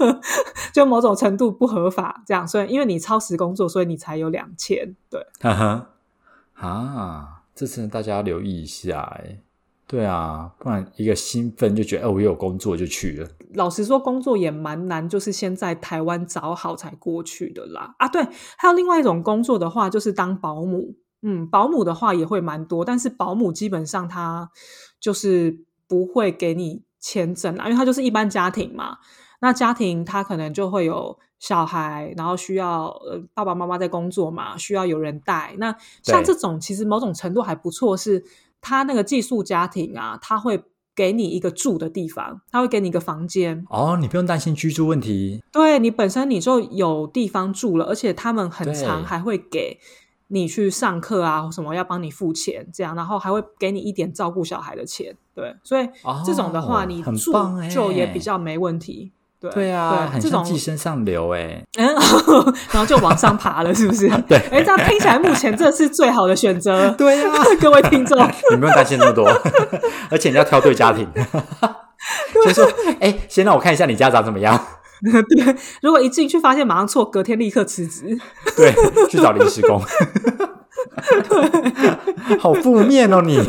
[0.73, 4.93] 就某种程度不合法，这样，所以因为你超时工作，所以你才有两千。
[5.09, 9.39] 对，哈哈，啊，这次大家要留意一下，哎，
[9.87, 13.29] 对啊，不然一个兴奋就觉得，哎，我有工作就去了。
[13.53, 17.95] 老实说，工作也蛮难，就是先在台湾找好才过去的啦。
[17.97, 18.21] 啊，对，
[18.57, 20.95] 还有另外一种工作的话，就是当保姆。
[21.23, 24.49] 嗯，保姆的话也会蛮多，但是保姆基本上他
[24.99, 28.97] 就是不会给你签证啊，因为他就是一般家庭嘛。
[29.39, 35.55] 那家庭他可能就会有小孩，然后需要呃爸爸妈妈在工作嘛，需要有人带。
[35.57, 38.23] 那像这种其实某种程度还不错，是
[38.61, 40.63] 他那个寄宿家庭啊，他会
[40.95, 43.65] 给你一个住的地方，他会给你一个房间。
[43.69, 45.43] 哦，你不用担心居住问题。
[45.51, 49.79] 对你本身你就有地方住了，而且他们很长还会给。
[50.33, 55.89] 你去上课啊，什么要帮你付钱，这样，然后还会给你一点照顾小孩的钱，对，所以
[56.25, 57.33] 这种的话，你住
[57.69, 64.07] 就也比较没问题，对，对啊，很像寄生上流哎， 然后就往上爬了，是不是？
[64.29, 68.17] 对，哎，这样听起来目前这是最好的选择， 对啊，各位听众，
[68.51, 69.27] 你不用担心那么多，
[70.09, 71.05] 而且你要挑对家庭，
[72.33, 72.65] 就说，
[73.01, 74.57] 哎，先让我看一下你家长怎么样。
[75.35, 78.17] 对，如果一进去发现马上错，隔天立刻辞职。
[78.55, 78.71] 对，
[79.09, 79.81] 去找临时工。
[81.29, 83.39] 对，好负面哦，你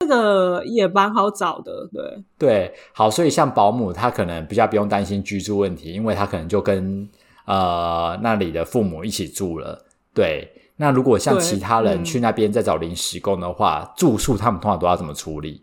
[0.00, 1.88] 这个也蛮好找的。
[1.92, 7.08] 对对，好，所以像保姆，他可能比较不用担心居住问题，因为他可能就跟
[7.46, 9.84] 呃那里的父母一起住了。
[10.12, 15.62] 对，那如果像其他人去那边再找临时工的话，住宿他们通常都要怎么处理？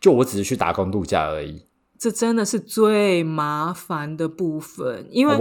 [0.00, 1.60] 就我只是去打工度假而已。
[1.98, 5.36] 这真的是最麻烦的部分，因为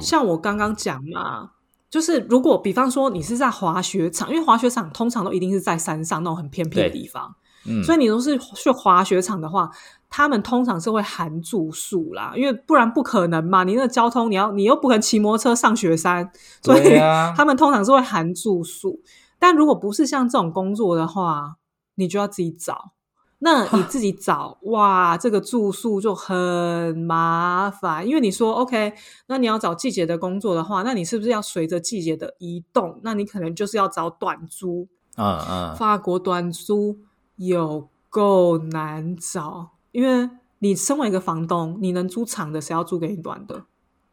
[0.00, 1.52] 像我刚刚讲嘛，
[1.88, 7.34] 就是如果比方说你是在滑雪场，因为滑雪场通常都一定是在山上那种很偏僻的地方，
[7.66, 9.70] 嗯，所以你都是去滑雪场的话，
[10.08, 16.98] 他们通常是会含住宿啦，因为不然不可能嘛，你那个交通你要你又不可能骑摩托车上雪山，所以
[17.36, 19.00] 他们通常是会含住宿。
[19.38, 21.56] 但如果不是像这种工作的话，
[21.94, 22.92] 你就要自己找。
[23.40, 28.94] 那你 自己找哇，这个住宿就很麻烦，因为你说 OK，
[29.26, 33.00] 那你要找季节的工作的话，那你是不是要随着季节的移动？
[33.02, 34.88] 那你可能就是要找短租。
[35.16, 36.98] 嗯嗯，法国短租
[37.36, 43.64] 有够难找，因为你身为一个房东，你能租长的，谁要租给你短的？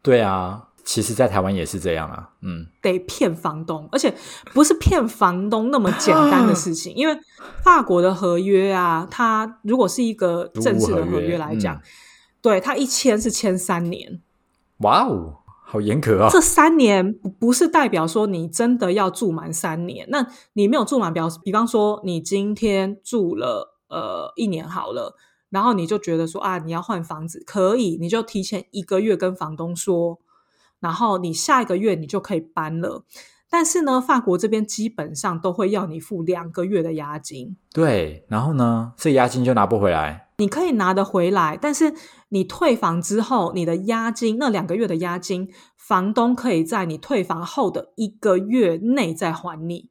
[0.02, 0.67] 对啊。
[0.88, 4.14] 其实，在台湾也是这样啊，嗯，得骗房东，而且
[4.54, 7.14] 不是骗房东那么简单的事情， 因为
[7.62, 11.78] 法国的合约啊，它如果是一个正式的合约来讲，
[12.40, 14.22] 对它一签是签三年，
[14.78, 16.30] 哇哦，好严格啊！
[16.32, 25.14] 这三年不是代表说你真的要住满三年，那你没有住满，表比方说你今天住了呃一年好了，
[25.50, 30.18] 然后你就觉得说啊，你要换房子，可以，你就提前一个月跟房东说。
[30.80, 33.04] 然后你下一个月你就可以搬了，
[33.50, 37.56] 但是呢，法国这边基本上都会要你付两个月的押金。
[37.72, 40.28] 对，然后呢，这押金就拿不回来。
[40.38, 41.92] 你可以拿得回来，但是
[42.28, 49.90] 你退房之后，你的押金那两个月的押金，房东可以在你退房后的一个月内再还你。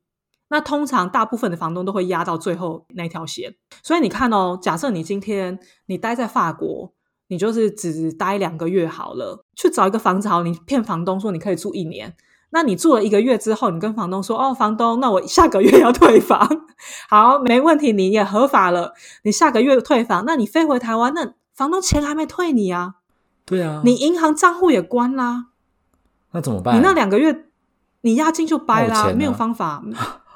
[0.49, 3.55] 那通常大部分的房东都会压到最后那条线。
[3.83, 6.93] 所以你看哦，假设你今天你待在法国，
[7.27, 12.15] 你就是只待两个月好了，去找一个房子好，你骗房东说你可以住一年。
[12.51, 16.65] 那你住了一个月之后，你跟房东说：“哦，房东，那我下个月要退房。
[17.09, 18.93] ”好，没问题，你也合法了。
[19.23, 22.95] 你下个月退房，那你飞回台湾，那房东钱还没退你啊？
[23.45, 25.47] 对啊，你银行账户也关啦。
[26.31, 26.77] 那怎么办？
[26.77, 27.47] 你那两个月，
[27.99, 29.83] 你押金就掰啦，没有方法，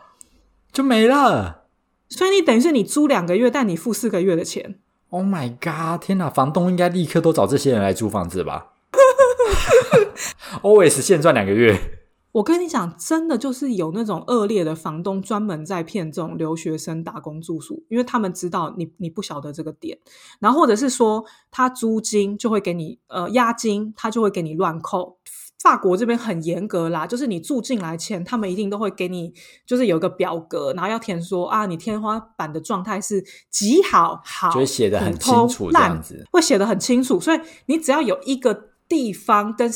[0.74, 1.64] 就没了。
[2.10, 4.81] 所以你等于是你租两个月，但你付四个月的钱。
[5.12, 6.02] Oh my god！
[6.02, 8.72] 天哪，房东应该立刻都找这些人来租房子吧？
[10.64, 12.00] Always 现赚两个月。
[12.32, 20.00] 我跟你讲，真的就是有那种恶劣的房东专门在骗这种留学生打工住宿，因为他们知道你你不晓得这个点，
[20.40, 25.18] 然后或者是说他租金就会给你呃押金，他就会给你乱扣。
[25.62, 29.34] 法国这边很严格啦，就是你住进来前，他们一定都会给你
[29.66, 39.72] 就是有一个表格，然后要填说啊，你天花板的状态是极好，好就会写的很清楚，这样子会写的很清楚，所以你只要有一个地方跟。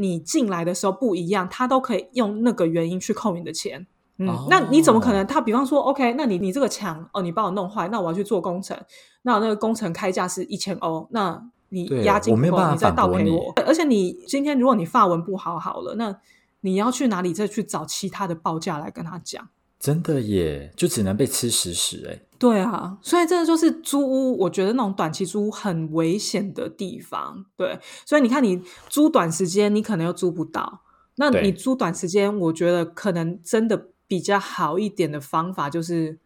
[0.00, 3.84] 你进来的时候不一样，他都可以用那个原因去扣你的钱。
[4.18, 5.26] 嗯，那你怎么可能？
[5.26, 8.78] 他比方说，OK，那你你这个墙哦，你帮我弄坏，那我要去做工程，
[9.22, 13.52] 那那个工程开价是一千欧，那你押金不够，你再倒赔我。
[13.66, 16.18] 而且你今天如果你发文不好好了，那
[16.60, 19.48] 你要去哪里再去找其他的报价来跟他讲？
[19.78, 22.20] 真的耶，就只能被吃屎屎哎。
[22.36, 27.44] 对啊，所以这个就是租屋，我觉得那种短期租屋很危险的地方。
[27.56, 30.80] 对，所以你看，你租短时间，你可能又租不到。
[31.16, 36.18] 那你租短时间，我觉得可能真的比较好一点的方法就是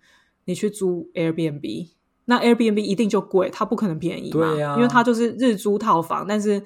[0.45, 1.89] 你去租 Airbnb。
[2.25, 6.27] 那 Airbnb 一定就贵，它不可能便宜嘛，因为它就是日租套房。
[6.27, 6.63] 但是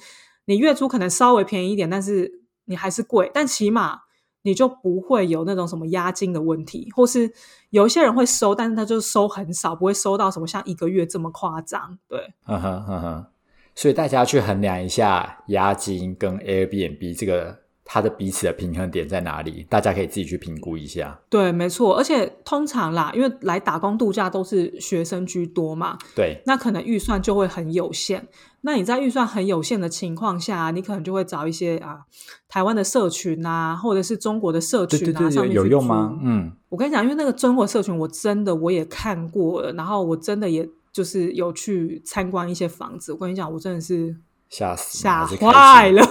[0.47, 3.31] 你月租可能稍微便宜一点，但是你还是贵。
[3.35, 4.01] 但起码。
[4.43, 7.29] 你就不会有那种什么押金的问题，或是
[7.71, 11.99] 有一些人会收，但是他就收很少，不会收到什么像一个月这么夸张。
[12.09, 13.27] 对，嗯哼嗯哼，
[13.75, 21.19] 所以大家去衡量一下押金跟 Airbnb 这个它的彼此的平衡点在哪里，大家可以自己去评估一下。
[21.31, 28.27] 对，没错，而且通常啦，因为来打工度假都是学生居多嘛，对，那可能预算就会很有限。
[28.63, 32.01] 那你在预算很有限的情况下，你可能就会找一些啊
[32.49, 36.19] 台湾的社群啊，或者是中国的社群啊，上面有用吗？
[36.21, 43.13] 嗯，我跟你讲，因为那个中国社群，我真的我也看过了，然后我真的也就是有去参观一些房子。
[43.13, 44.17] 我跟你讲，我真的是
[44.49, 46.03] 吓死吓坏了，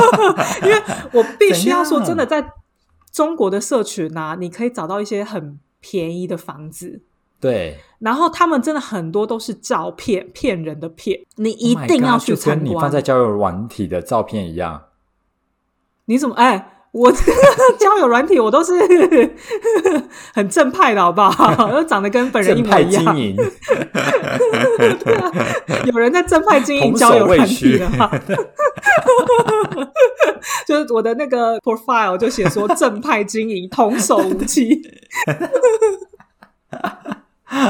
[0.64, 2.44] 因为我必须要说，真的在
[3.12, 7.02] 中国的社群啊，你可以找到一些很便宜的房子。
[7.40, 12.64] 对，然后他们真的很多都是照片骗人的骗，你一定要去参观。
[12.64, 14.84] 你放在交友软体的照片一样，
[16.06, 16.73] 你怎么哎？
[16.94, 17.10] 我
[17.76, 18.72] 交友软体我都是
[20.32, 21.52] 很正派的，好不好？
[21.68, 23.16] 都长得跟本人一模一样。
[25.86, 28.08] 有人在正派经营交友软体的哈，
[30.68, 34.80] 就是我的那个 profile 就写说正派经营，童叟无欺。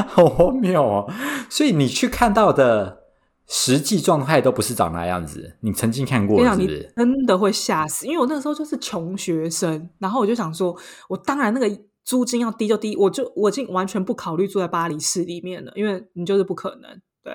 [0.07, 1.11] 好荒谬哦！
[1.49, 3.04] 所以你去看到的
[3.47, 5.55] 实际状态都不是长那样子。
[5.61, 6.93] 你曾经看过，是不是？
[6.95, 8.05] 真的会吓死！
[8.05, 10.75] 因为我那个时候就是穷学生，然后我就想说，
[11.09, 17.01] 我当然那个租金要低就低，我就我已经完全不考虑住在巴黎市里面了，因为你就是不可能。
[17.23, 17.33] 对，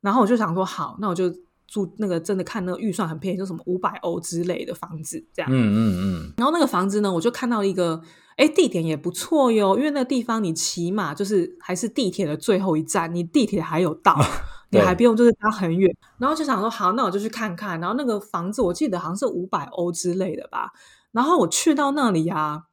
[0.00, 1.30] 然后我就想说，好，那我就
[1.66, 5.50] 住那个真的看那个预算很便宜，就什么五百欧之类的房子，这样。
[5.50, 6.32] 嗯嗯嗯。
[6.36, 8.02] 然后那个房子呢，我就看到一个。
[8.38, 14.14] 哎，地点也不错哟，因为那个地方你起码就是还是地铁的最后一站，你地铁还有到，
[14.70, 15.94] 你还不用就是搭很远。
[16.18, 17.80] 然后就想说，好，那我就去看看。
[17.80, 20.70] 然后那个房子我记得好像是五百欧之类的吧。
[21.12, 22.64] 然后我去到那里啊。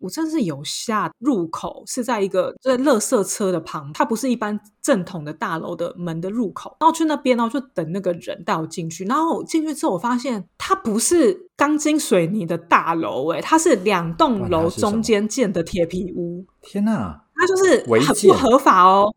[0.00, 6.76] 我真是有下入口是在一个在垃圾车的旁，它不是一般正统的大楼的门的入口。
[6.78, 9.06] 然后去那边，然后就等那个人带我进去。
[9.06, 16.44] 然后进去之后，我发现它不是钢筋水泥的大楼，哎，它是两栋楼中间建的铁皮屋。
[16.60, 19.14] 天哪，它就是很不合法哦。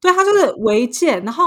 [0.00, 1.24] 对，它就是违建。
[1.24, 1.44] 然后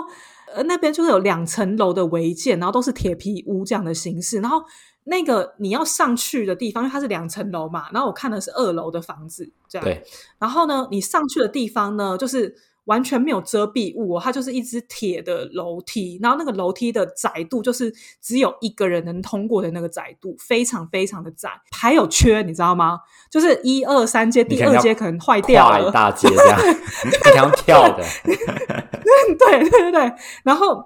[0.53, 4.39] 呃，那边就是有两层楼的违建，然后都是铁皮屋这样的形式。
[4.39, 4.63] 然后。
[5.05, 9.83] 那个你要上去的地方，因为它是两层楼嘛，然后我看的是二楼的房子，这样。
[9.83, 10.03] 对。
[10.37, 12.55] 然后呢，你上去的地方呢，就是
[12.86, 22.99] 完全没有遮蔽物，它就是一只铁的楼梯，然后那个楼梯的窄度就是只有一个人能通过的那个窄度，非常非常的窄，还有缺，你知道吗？
[23.29, 26.59] 就是一二三阶，第二阶可能坏掉了，大阶这样，
[27.34, 28.03] 你要 跳的。
[28.23, 30.13] 对对对对，
[30.43, 30.86] 然后。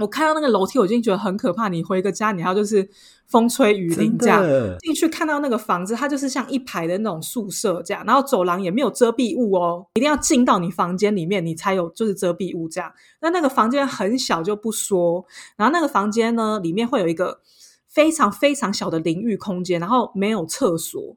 [0.00, 1.68] 我看到那个楼梯，我已经觉得很可怕。
[1.68, 2.88] 你回个家，你还要就是
[3.26, 4.42] 风吹雨淋这样
[4.80, 12.90] 进去，看到那个房子，它就是像一排的那种宿舍这样，然后走廊也没有遮蔽物哦，一定要进到你房间里面，你才有就是遮蔽物这样。
[13.20, 15.24] 那那个房间很小就不说，
[15.56, 17.40] 然后那个房间呢，里面会有一个
[17.86, 21.16] 非常非常小的淋浴空间，然后没有厕所。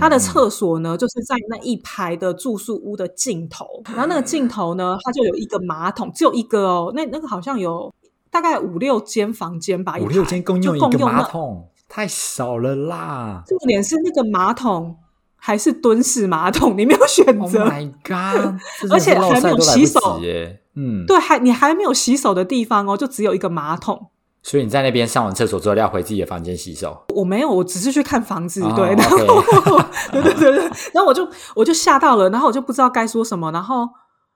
[0.00, 6.92] 它的厕所呢，就是在那一排的住宿屋的尽头，然后那个尽头呢，它就有一个马桶，只有一个哦。
[6.92, 7.94] 那那个好像有
[8.30, 13.42] 大概五六间房间吧，五六间共用一个马桶，太少了啦。
[13.46, 14.96] 重点是那个马桶
[15.36, 17.62] 还是蹲式马桶，你没有选择。
[17.62, 18.60] Oh my god！
[18.92, 20.60] 而且还没有洗手耶。
[20.74, 24.08] 嗯，对，还你还没有洗手的地方哦，就只有一个马桶。
[24.42, 27.04] 所以你在那边上完厕所之后要回自己的房间洗手？
[27.14, 29.16] 我没有，我只是去看房子，对，然后
[30.12, 33.88] 对对对对，然后我就我就吓到了，然后我就不知道该说什么，然后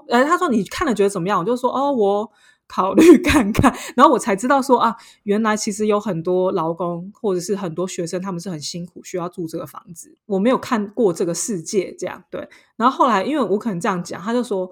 [0.08, 1.38] 呃，他说你看了觉得怎么样？
[1.38, 2.28] 我就说哦，我
[2.70, 14.70] 考虑看看，然后我才知道说啊，原来其实有很多劳工或者是很多学生，他们是很辛苦需要住这个房子，我没有看过这个世界这样对，然后后来因为我可能这样讲，他就说。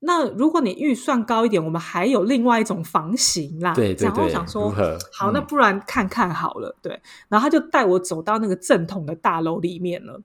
[0.00, 3.72] 那如果你预算高一点，我们还有另外一种房型啦。
[3.74, 4.70] 对对对，想说
[5.10, 6.76] 好，那不然看看好了。
[6.82, 10.20] 对，然后他就带我走到那个正统的大楼里面了。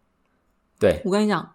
[0.78, 1.53] 对，我跟你讲，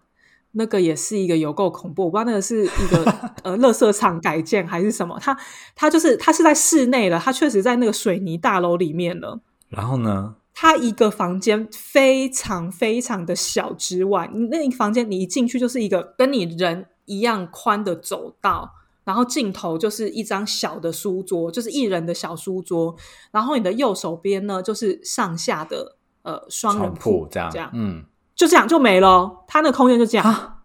[0.56, 2.04] 那个也是一个有够恐怖。
[2.04, 3.04] 我不知道那个是一个
[3.44, 5.18] 呃，垃圾场改建还是什么。
[5.20, 5.36] 它
[5.74, 9.40] 它就是它是在室内的，它确实在那个水泥大楼里面了。
[9.68, 10.34] 然后呢？
[10.52, 16.86] 它一个房间非常非常的小之外，那一房间你一进去就是一个跟你人。
[17.08, 18.68] 一样宽的走道，
[19.04, 22.92] 然后尽头就是一张小的书桌，就是一人的小书桌。
[23.30, 28.04] 然后你的右手边呢，就是上下的呃双人铺，这样这样，嗯，
[28.36, 29.44] 就这样就没了。
[29.48, 30.58] 它那空间就这样，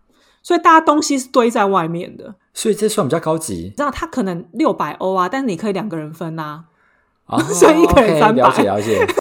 [0.43, 2.35] 所以大家东西是堆在外面的。
[2.53, 3.69] 所以这算比较高级。
[3.69, 6.65] 知道它可能六百欧啊，但是你可以两个人分呐，
[7.49, 8.43] 所以一个人三百。
[8.43, 9.07] 了解了解。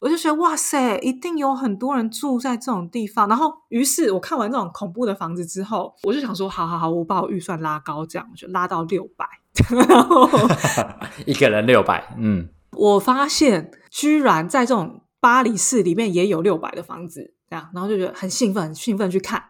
[0.00, 3.26] 我就觉得哇塞，一定有很多人住在这种地方。
[3.26, 9.26] 然后，于是我看完这种恐怖的房子之后，我就想说，好好好，我把我预算拉高，这样就拉到六百。
[9.70, 10.28] 然 后
[11.24, 19.42] 一个人六百，嗯，我发现居然在这种巴黎市里面也有六百的房子，这样，然后就觉得很兴奋，很兴奋去看。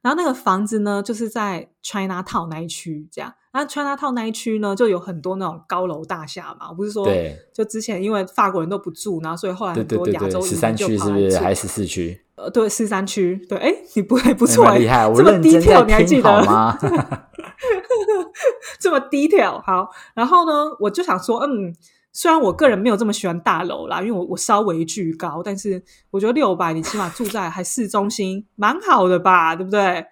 [0.00, 3.34] 然后那个房子呢，就是在 China Town 那一区，这样。
[3.52, 6.70] 那 China Town 那一区呢，就有很多那种高楼大厦嘛。
[6.70, 7.06] 我不是说，
[7.52, 12.18] 就之前因为法国人都不住，然后所以后来很多亚洲十三区是不是还是十四区？
[12.36, 13.36] 呃，对，十三区。
[13.46, 16.78] 对，哎，你不会不错，厉害， 这么低调，你还记得吗？
[18.80, 19.90] 这么低调，好。
[20.14, 21.74] 然后呢，我就想说，嗯。
[22.18, 30.04] 虽然我个人没有这么喜欢大楼啦，因为我我稍微巨高，但是我觉得六百你起码住在还市中心，蛮好的吧，对不对？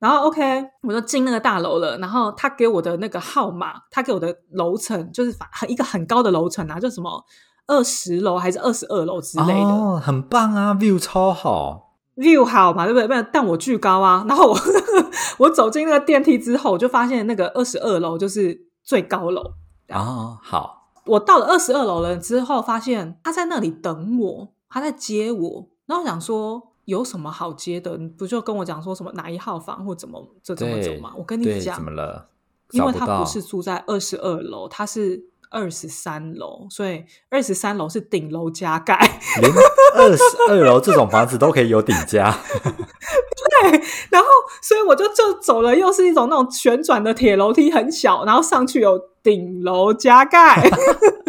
[0.00, 0.42] 然后 OK，
[0.82, 7.24] 我就进那个大楼了，然后他给我的那个号码，他给我的楼层就是很一个很高的楼层啊，就什么
[7.68, 13.06] 二十楼还是二十二楼之类的，哦，很棒啊，view 超好，view 好嘛，对不对？
[13.06, 14.58] 不但我巨高啊，然后我
[15.38, 19.52] 我走进那个电梯之后，我就发现那个二十二楼就是最高楼
[19.86, 20.80] 啊，好。
[21.06, 25.68] 我到了二十二楼了之后，发现他在那里等我，他在接我。
[25.86, 27.96] 然后我想说，有什么好接的？
[27.98, 31.12] 你不就跟我讲说什么哪一号房或怎么这怎么走吗？
[31.16, 32.28] 我跟你讲，怎么了？
[32.70, 38.98] 因为他不是住在二十二楼，他是二十三楼，所以二十三楼是顶楼加盖。
[39.40, 39.52] 连
[39.96, 42.34] 二十二楼这种房子都可以有顶加。
[43.70, 44.28] 对， 然后
[44.62, 50.68] 所以我就就走了，又是一种那种旋转的铁楼梯，很小，然后上去有顶楼加盖，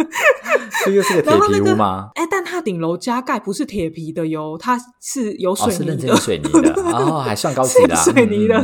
[0.83, 2.09] 这又是个铁皮屋吗？
[2.15, 8.57] 哎，但它顶楼加盖不是铁皮的哟，它是有水泥的，水泥的，哦，还算高级的，水泥的，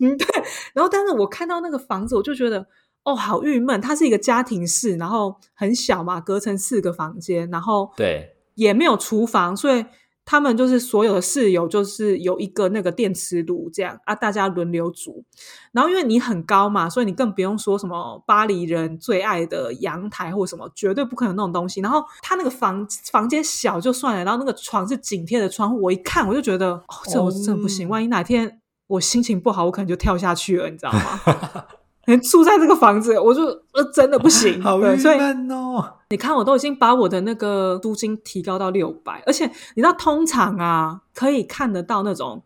[0.00, 0.26] 嗯，对。
[0.74, 2.66] 然后，但是我看到那个房子，我就觉得
[3.04, 3.80] 哦，好郁闷。
[3.80, 9.84] 它是一个家庭式，然后很小嘛，隔成四个房间，然后对，也没有厨房，所以。
[10.30, 15.24] 他们就是所有的室友，就是有一个那个电磁炉这样啊，大家轮流煮。
[15.72, 21.80] 然后因为你很高嘛，所以你更不用说什么巴黎人最爱的阳台或什么，绝对不可能那种东西。
[21.80, 27.88] 然后他那个房房间小就算了，然后那个床是紧贴着窗户，我一看我就觉得，哦，这我真的不行。
[27.88, 31.64] 万一哪天我心情不好，我可能就跳下去了，你知道吗？
[32.22, 35.94] 住在这个房子，我就呃真的不行，好郁闷哦。
[36.10, 39.44] 你看，我都已经把我的那个租金提高到六百，而且
[39.74, 42.42] 你知道，通常啊，可以看得到那种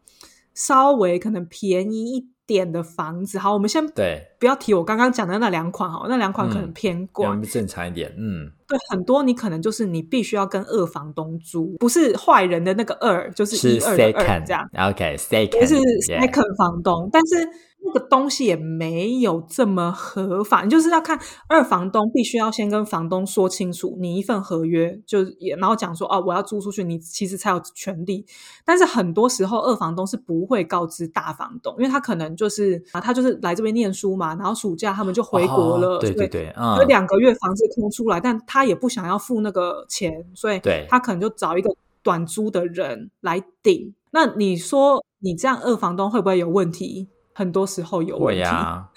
[0.52, 3.38] 稍微可能便宜一点的房子。
[3.38, 8.12] 好，我们先对，不要提我刚刚讲的那两款哈，那两款可能偏贵，正常一点。
[8.18, 14.68] 嗯，对，很多你可能就是你必须要跟二房东租，不是坏人的那个二，就是一二二这样。
[14.76, 15.76] OK，second 就是
[16.08, 17.48] second 房东，但是。
[17.85, 21.18] 那个东西也没有这么合法，你就是要看
[21.49, 28.24] 二房东必须要先跟房东说清楚，你一份合约就也，然后讲说哦，我要租出去，你其实才有权利。
[28.64, 43.93] 但是很多时候二房东是不会告知大房东，因为他可能就是啊，他就是来这边念书嘛，然后暑假他们就回国了，对对对，有两个月房子空出来，但他也不想要付那个钱，所以他可能就找一个短租的人来顶。
[44.12, 47.09] 那你说你这样二房东会不会有问题？
[47.35, 48.43] 很多时候有问题，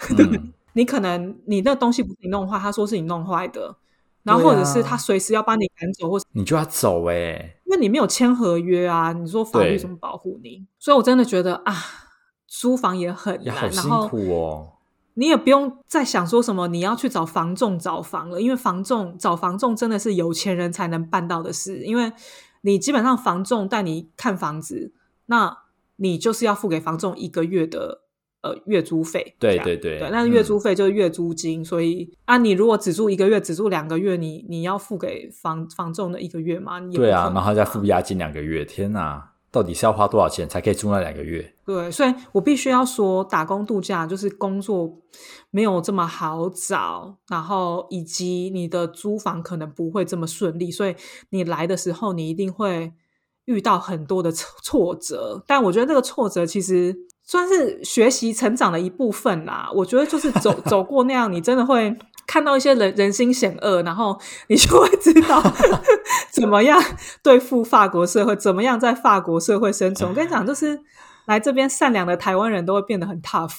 [0.73, 3.77] 你可能你那东西不是你弄坏，他说是你弄坏的，
[4.23, 10.65] 然后或者是他随时要把你赶走，或者你就要走哎，因为你没有签合约啊，你说法律怎么保护你？
[10.77, 11.73] 所以我真的觉得啊，
[12.45, 14.73] 租房也很难，辛苦哦。
[15.13, 22.11] 你也不用再想说什么你要去找房仲找房了，因为房仲找房仲真的是有钱人才能办到的事，因为
[22.61, 24.91] 你基本上房仲带你看房子，
[25.27, 25.59] 那
[25.95, 28.01] 你就是要付给房仲一个月的。
[28.45, 36.79] 呃，月租费，对对对，对，那月租费就是月租金，所以啊，你如果只住一个月，只住两个月，你你要付给房房仲的一个月吗？
[36.93, 41.55] 对啊，然后再付押金两个月，天哪，到底是要花多少钱才可以住那两个月？
[41.65, 44.95] 对，所以我必须要说，打工度假就是工作
[45.49, 50.95] 没有这么好找，然后以及你的租房可能不会这么顺利，所以
[51.31, 52.93] 你来的时候你一定会
[53.45, 56.95] 遇到很多的挫折，但我觉得这个挫折其实。
[57.25, 59.67] 算是学习成长的一部分啦。
[59.73, 61.95] 我觉得就是走 走过那样，你真的会
[62.27, 65.41] 看到一些人人心险恶，然后你就会知道
[66.31, 66.81] 怎么样
[67.23, 70.09] 对付法国社会，怎么样在法国社会生存。
[70.09, 70.79] 我跟你讲，就是
[71.25, 73.53] 来这边善良的台湾人都会变得很 tough，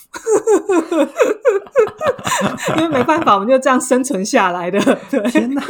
[2.76, 4.78] 因为没办法，我们就这样生存下来的。
[5.30, 5.62] 天哪！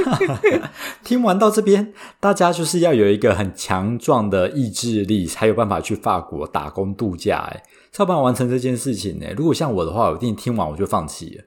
[1.02, 7.38] 听完到这边，大家就是要有一个很强壮的意志力，才有办法去法国打工度假。
[7.50, 7.62] 哎。
[7.98, 9.26] 要不然完成这件事情呢？
[9.36, 11.44] 如果像我的话，我一定听完我就放弃了。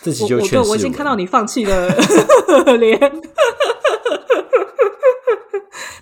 [0.00, 1.88] 自己就劝我已经看到你放弃的
[2.78, 2.98] 脸。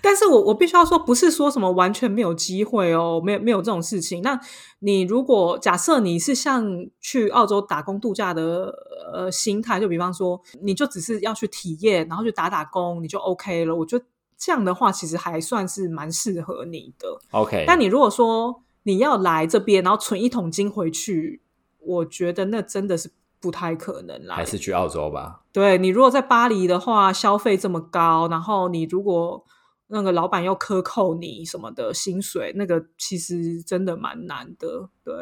[0.01, 4.21] 但是我我必须要说，不是说什么完全没有机会哦，没有没有这种事情。
[4.21, 4.39] 那
[4.79, 6.63] 你如果假设你是像
[7.01, 8.71] 去澳洲打工度假的
[9.11, 13.75] 呃心态，就比方说，你就只是要去体验，然后去打打工，你就 OK 了。
[13.75, 14.05] 我觉得
[14.37, 17.19] 这样的话，其实还算是蛮适合你的。
[17.31, 18.61] OK，但你如果说。
[18.85, 21.41] 你要来这边，然后存一桶金回去，
[21.79, 24.35] 我觉得那真的是不太可能啦。
[24.35, 25.41] 还是去澳洲吧。
[25.51, 29.43] 对你如果在巴黎的话，消费这么高，然后你如果
[29.87, 34.89] 那个老板又克扣你什么的薪水，那个其实真的蛮难的。
[35.03, 35.13] 对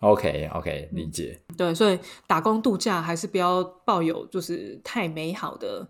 [0.00, 1.42] ，OK OK，理解。
[1.56, 5.88] 对，所以打工度假还是不要抱有就是太美好的。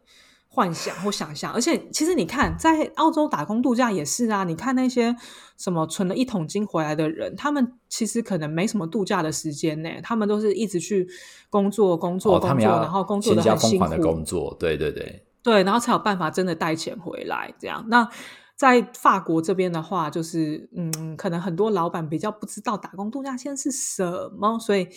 [0.53, 4.43] 幻想或想象，而且其实你看，在澳洲打工度假也是啊。
[4.43, 5.15] 你看那些
[5.57, 9.89] 什么存了一桶金回来的人，他们其实可能没什么度假的时间呢。
[10.03, 11.09] 他们都是一直去
[11.49, 14.03] 工作、工作、工作，然后工作的很辛苦。
[14.03, 17.55] 工作，对对对对，然后才有办法真的带钱回来。
[17.61, 18.09] 这样，那
[18.57, 24.89] 在法国这边的话，就是嗯，可能很多老板比较不知道打工度假签是什么，所以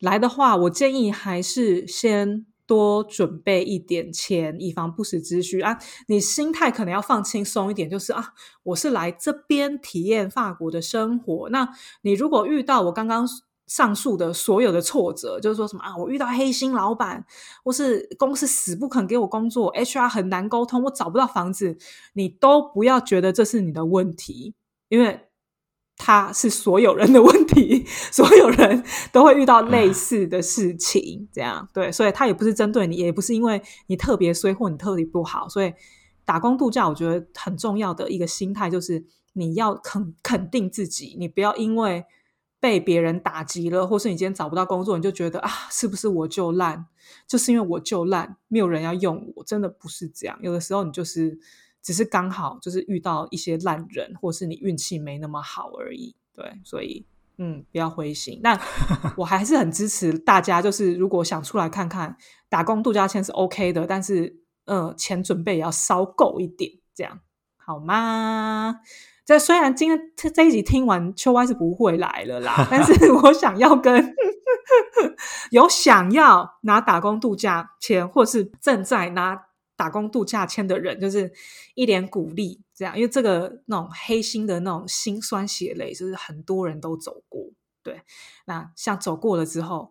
[0.00, 2.46] 来的话，我建议还是先。
[2.68, 5.78] 多准备一点钱，以防不时之需啊！
[6.06, 11.48] 你心态可能要放轻松一点，就是啊，我是来这边体验法国的生活。
[11.48, 11.66] 那
[12.02, 13.26] 你如果遇到我刚刚
[13.66, 17.24] 上述的所有的挫折，就是说什么啊，我遇到黑心老板，
[17.64, 21.78] 或是公司死不肯给我工作，HR 很难沟通，我找不到房子，
[22.12, 24.54] 你都不要觉得这是你的问题，
[24.90, 25.27] 因为。
[26.00, 35.74] 他是所有人的问题， 所有人都会遇到类似的事情，这样对，所以他也不是针对你，也不是因为你特别衰或你特别不好，所以
[36.24, 42.04] 打工度假，我觉得很重要的一个心态就是你要肯肯定自己，你不要因为
[42.60, 46.86] 被别人打击了，或是你今天找不到工作，你就觉得啊，是不是我就烂？
[47.26, 51.40] 就是因为我就烂，没有人要用我，真的不是这样，有的时候你就是。
[51.82, 56.14] 只是刚好就是遇到一些烂人，或是你运气没那么好而已。
[56.34, 57.06] 对，所以
[57.38, 58.40] 嗯，不要灰心。
[58.42, 58.60] 但
[59.16, 62.16] 我还是很支持大家，就是如果想出来看看
[62.48, 67.20] 打工度假签是 OK 的，但是呃，钱准备也要稍够一点，这样
[67.56, 68.80] 好吗？
[69.24, 74.14] 这虽然今天这这一集听完，秋 Y 是不会来了啦，但是 我想要跟
[75.50, 79.47] 有想要拿打工度假签，或是正在拿。
[79.78, 81.32] 打工度假签的人， 就是
[81.74, 87.48] 一脸鼓励这样，因为这个那种黑心的那种心酸血泪，就是很多人都走过。
[87.82, 88.02] 对，
[88.46, 89.90] 那像走过了之后，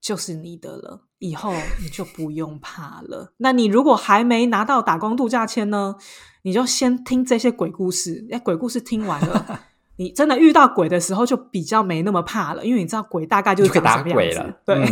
[0.00, 3.32] 就是你的了，以后你就不用怕了。
[3.38, 5.96] 那你如果还没拿到打工度假签呢，
[6.42, 8.28] 你就先听这些鬼故事。
[8.30, 9.69] 哎，鬼故事听完了。
[10.00, 14.50] 你真的遇到鬼的时候，就比较没那么怕了，因为你知道鬼大概就是可以打鬼了。
[14.64, 14.82] 对，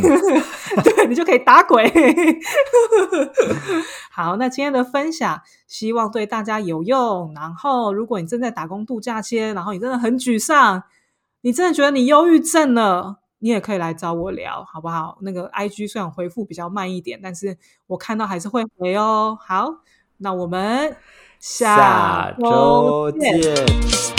[0.85, 1.91] 对你就可以打鬼。
[4.13, 7.33] 好，那今天的分享希望对大家有用。
[7.35, 10.83] 然后，如果你正在打工度假期，然后你真的很沮丧，
[11.41, 15.17] 你真的觉得你忧郁症了，你也可以来找我聊，好不好？
[15.23, 17.57] 那个 I G 虽然回复比较慢一点，但是
[17.87, 19.39] 我看到还是会回哦。
[19.41, 19.71] 好，
[20.19, 20.95] 那我们
[21.41, 24.18] 下周见。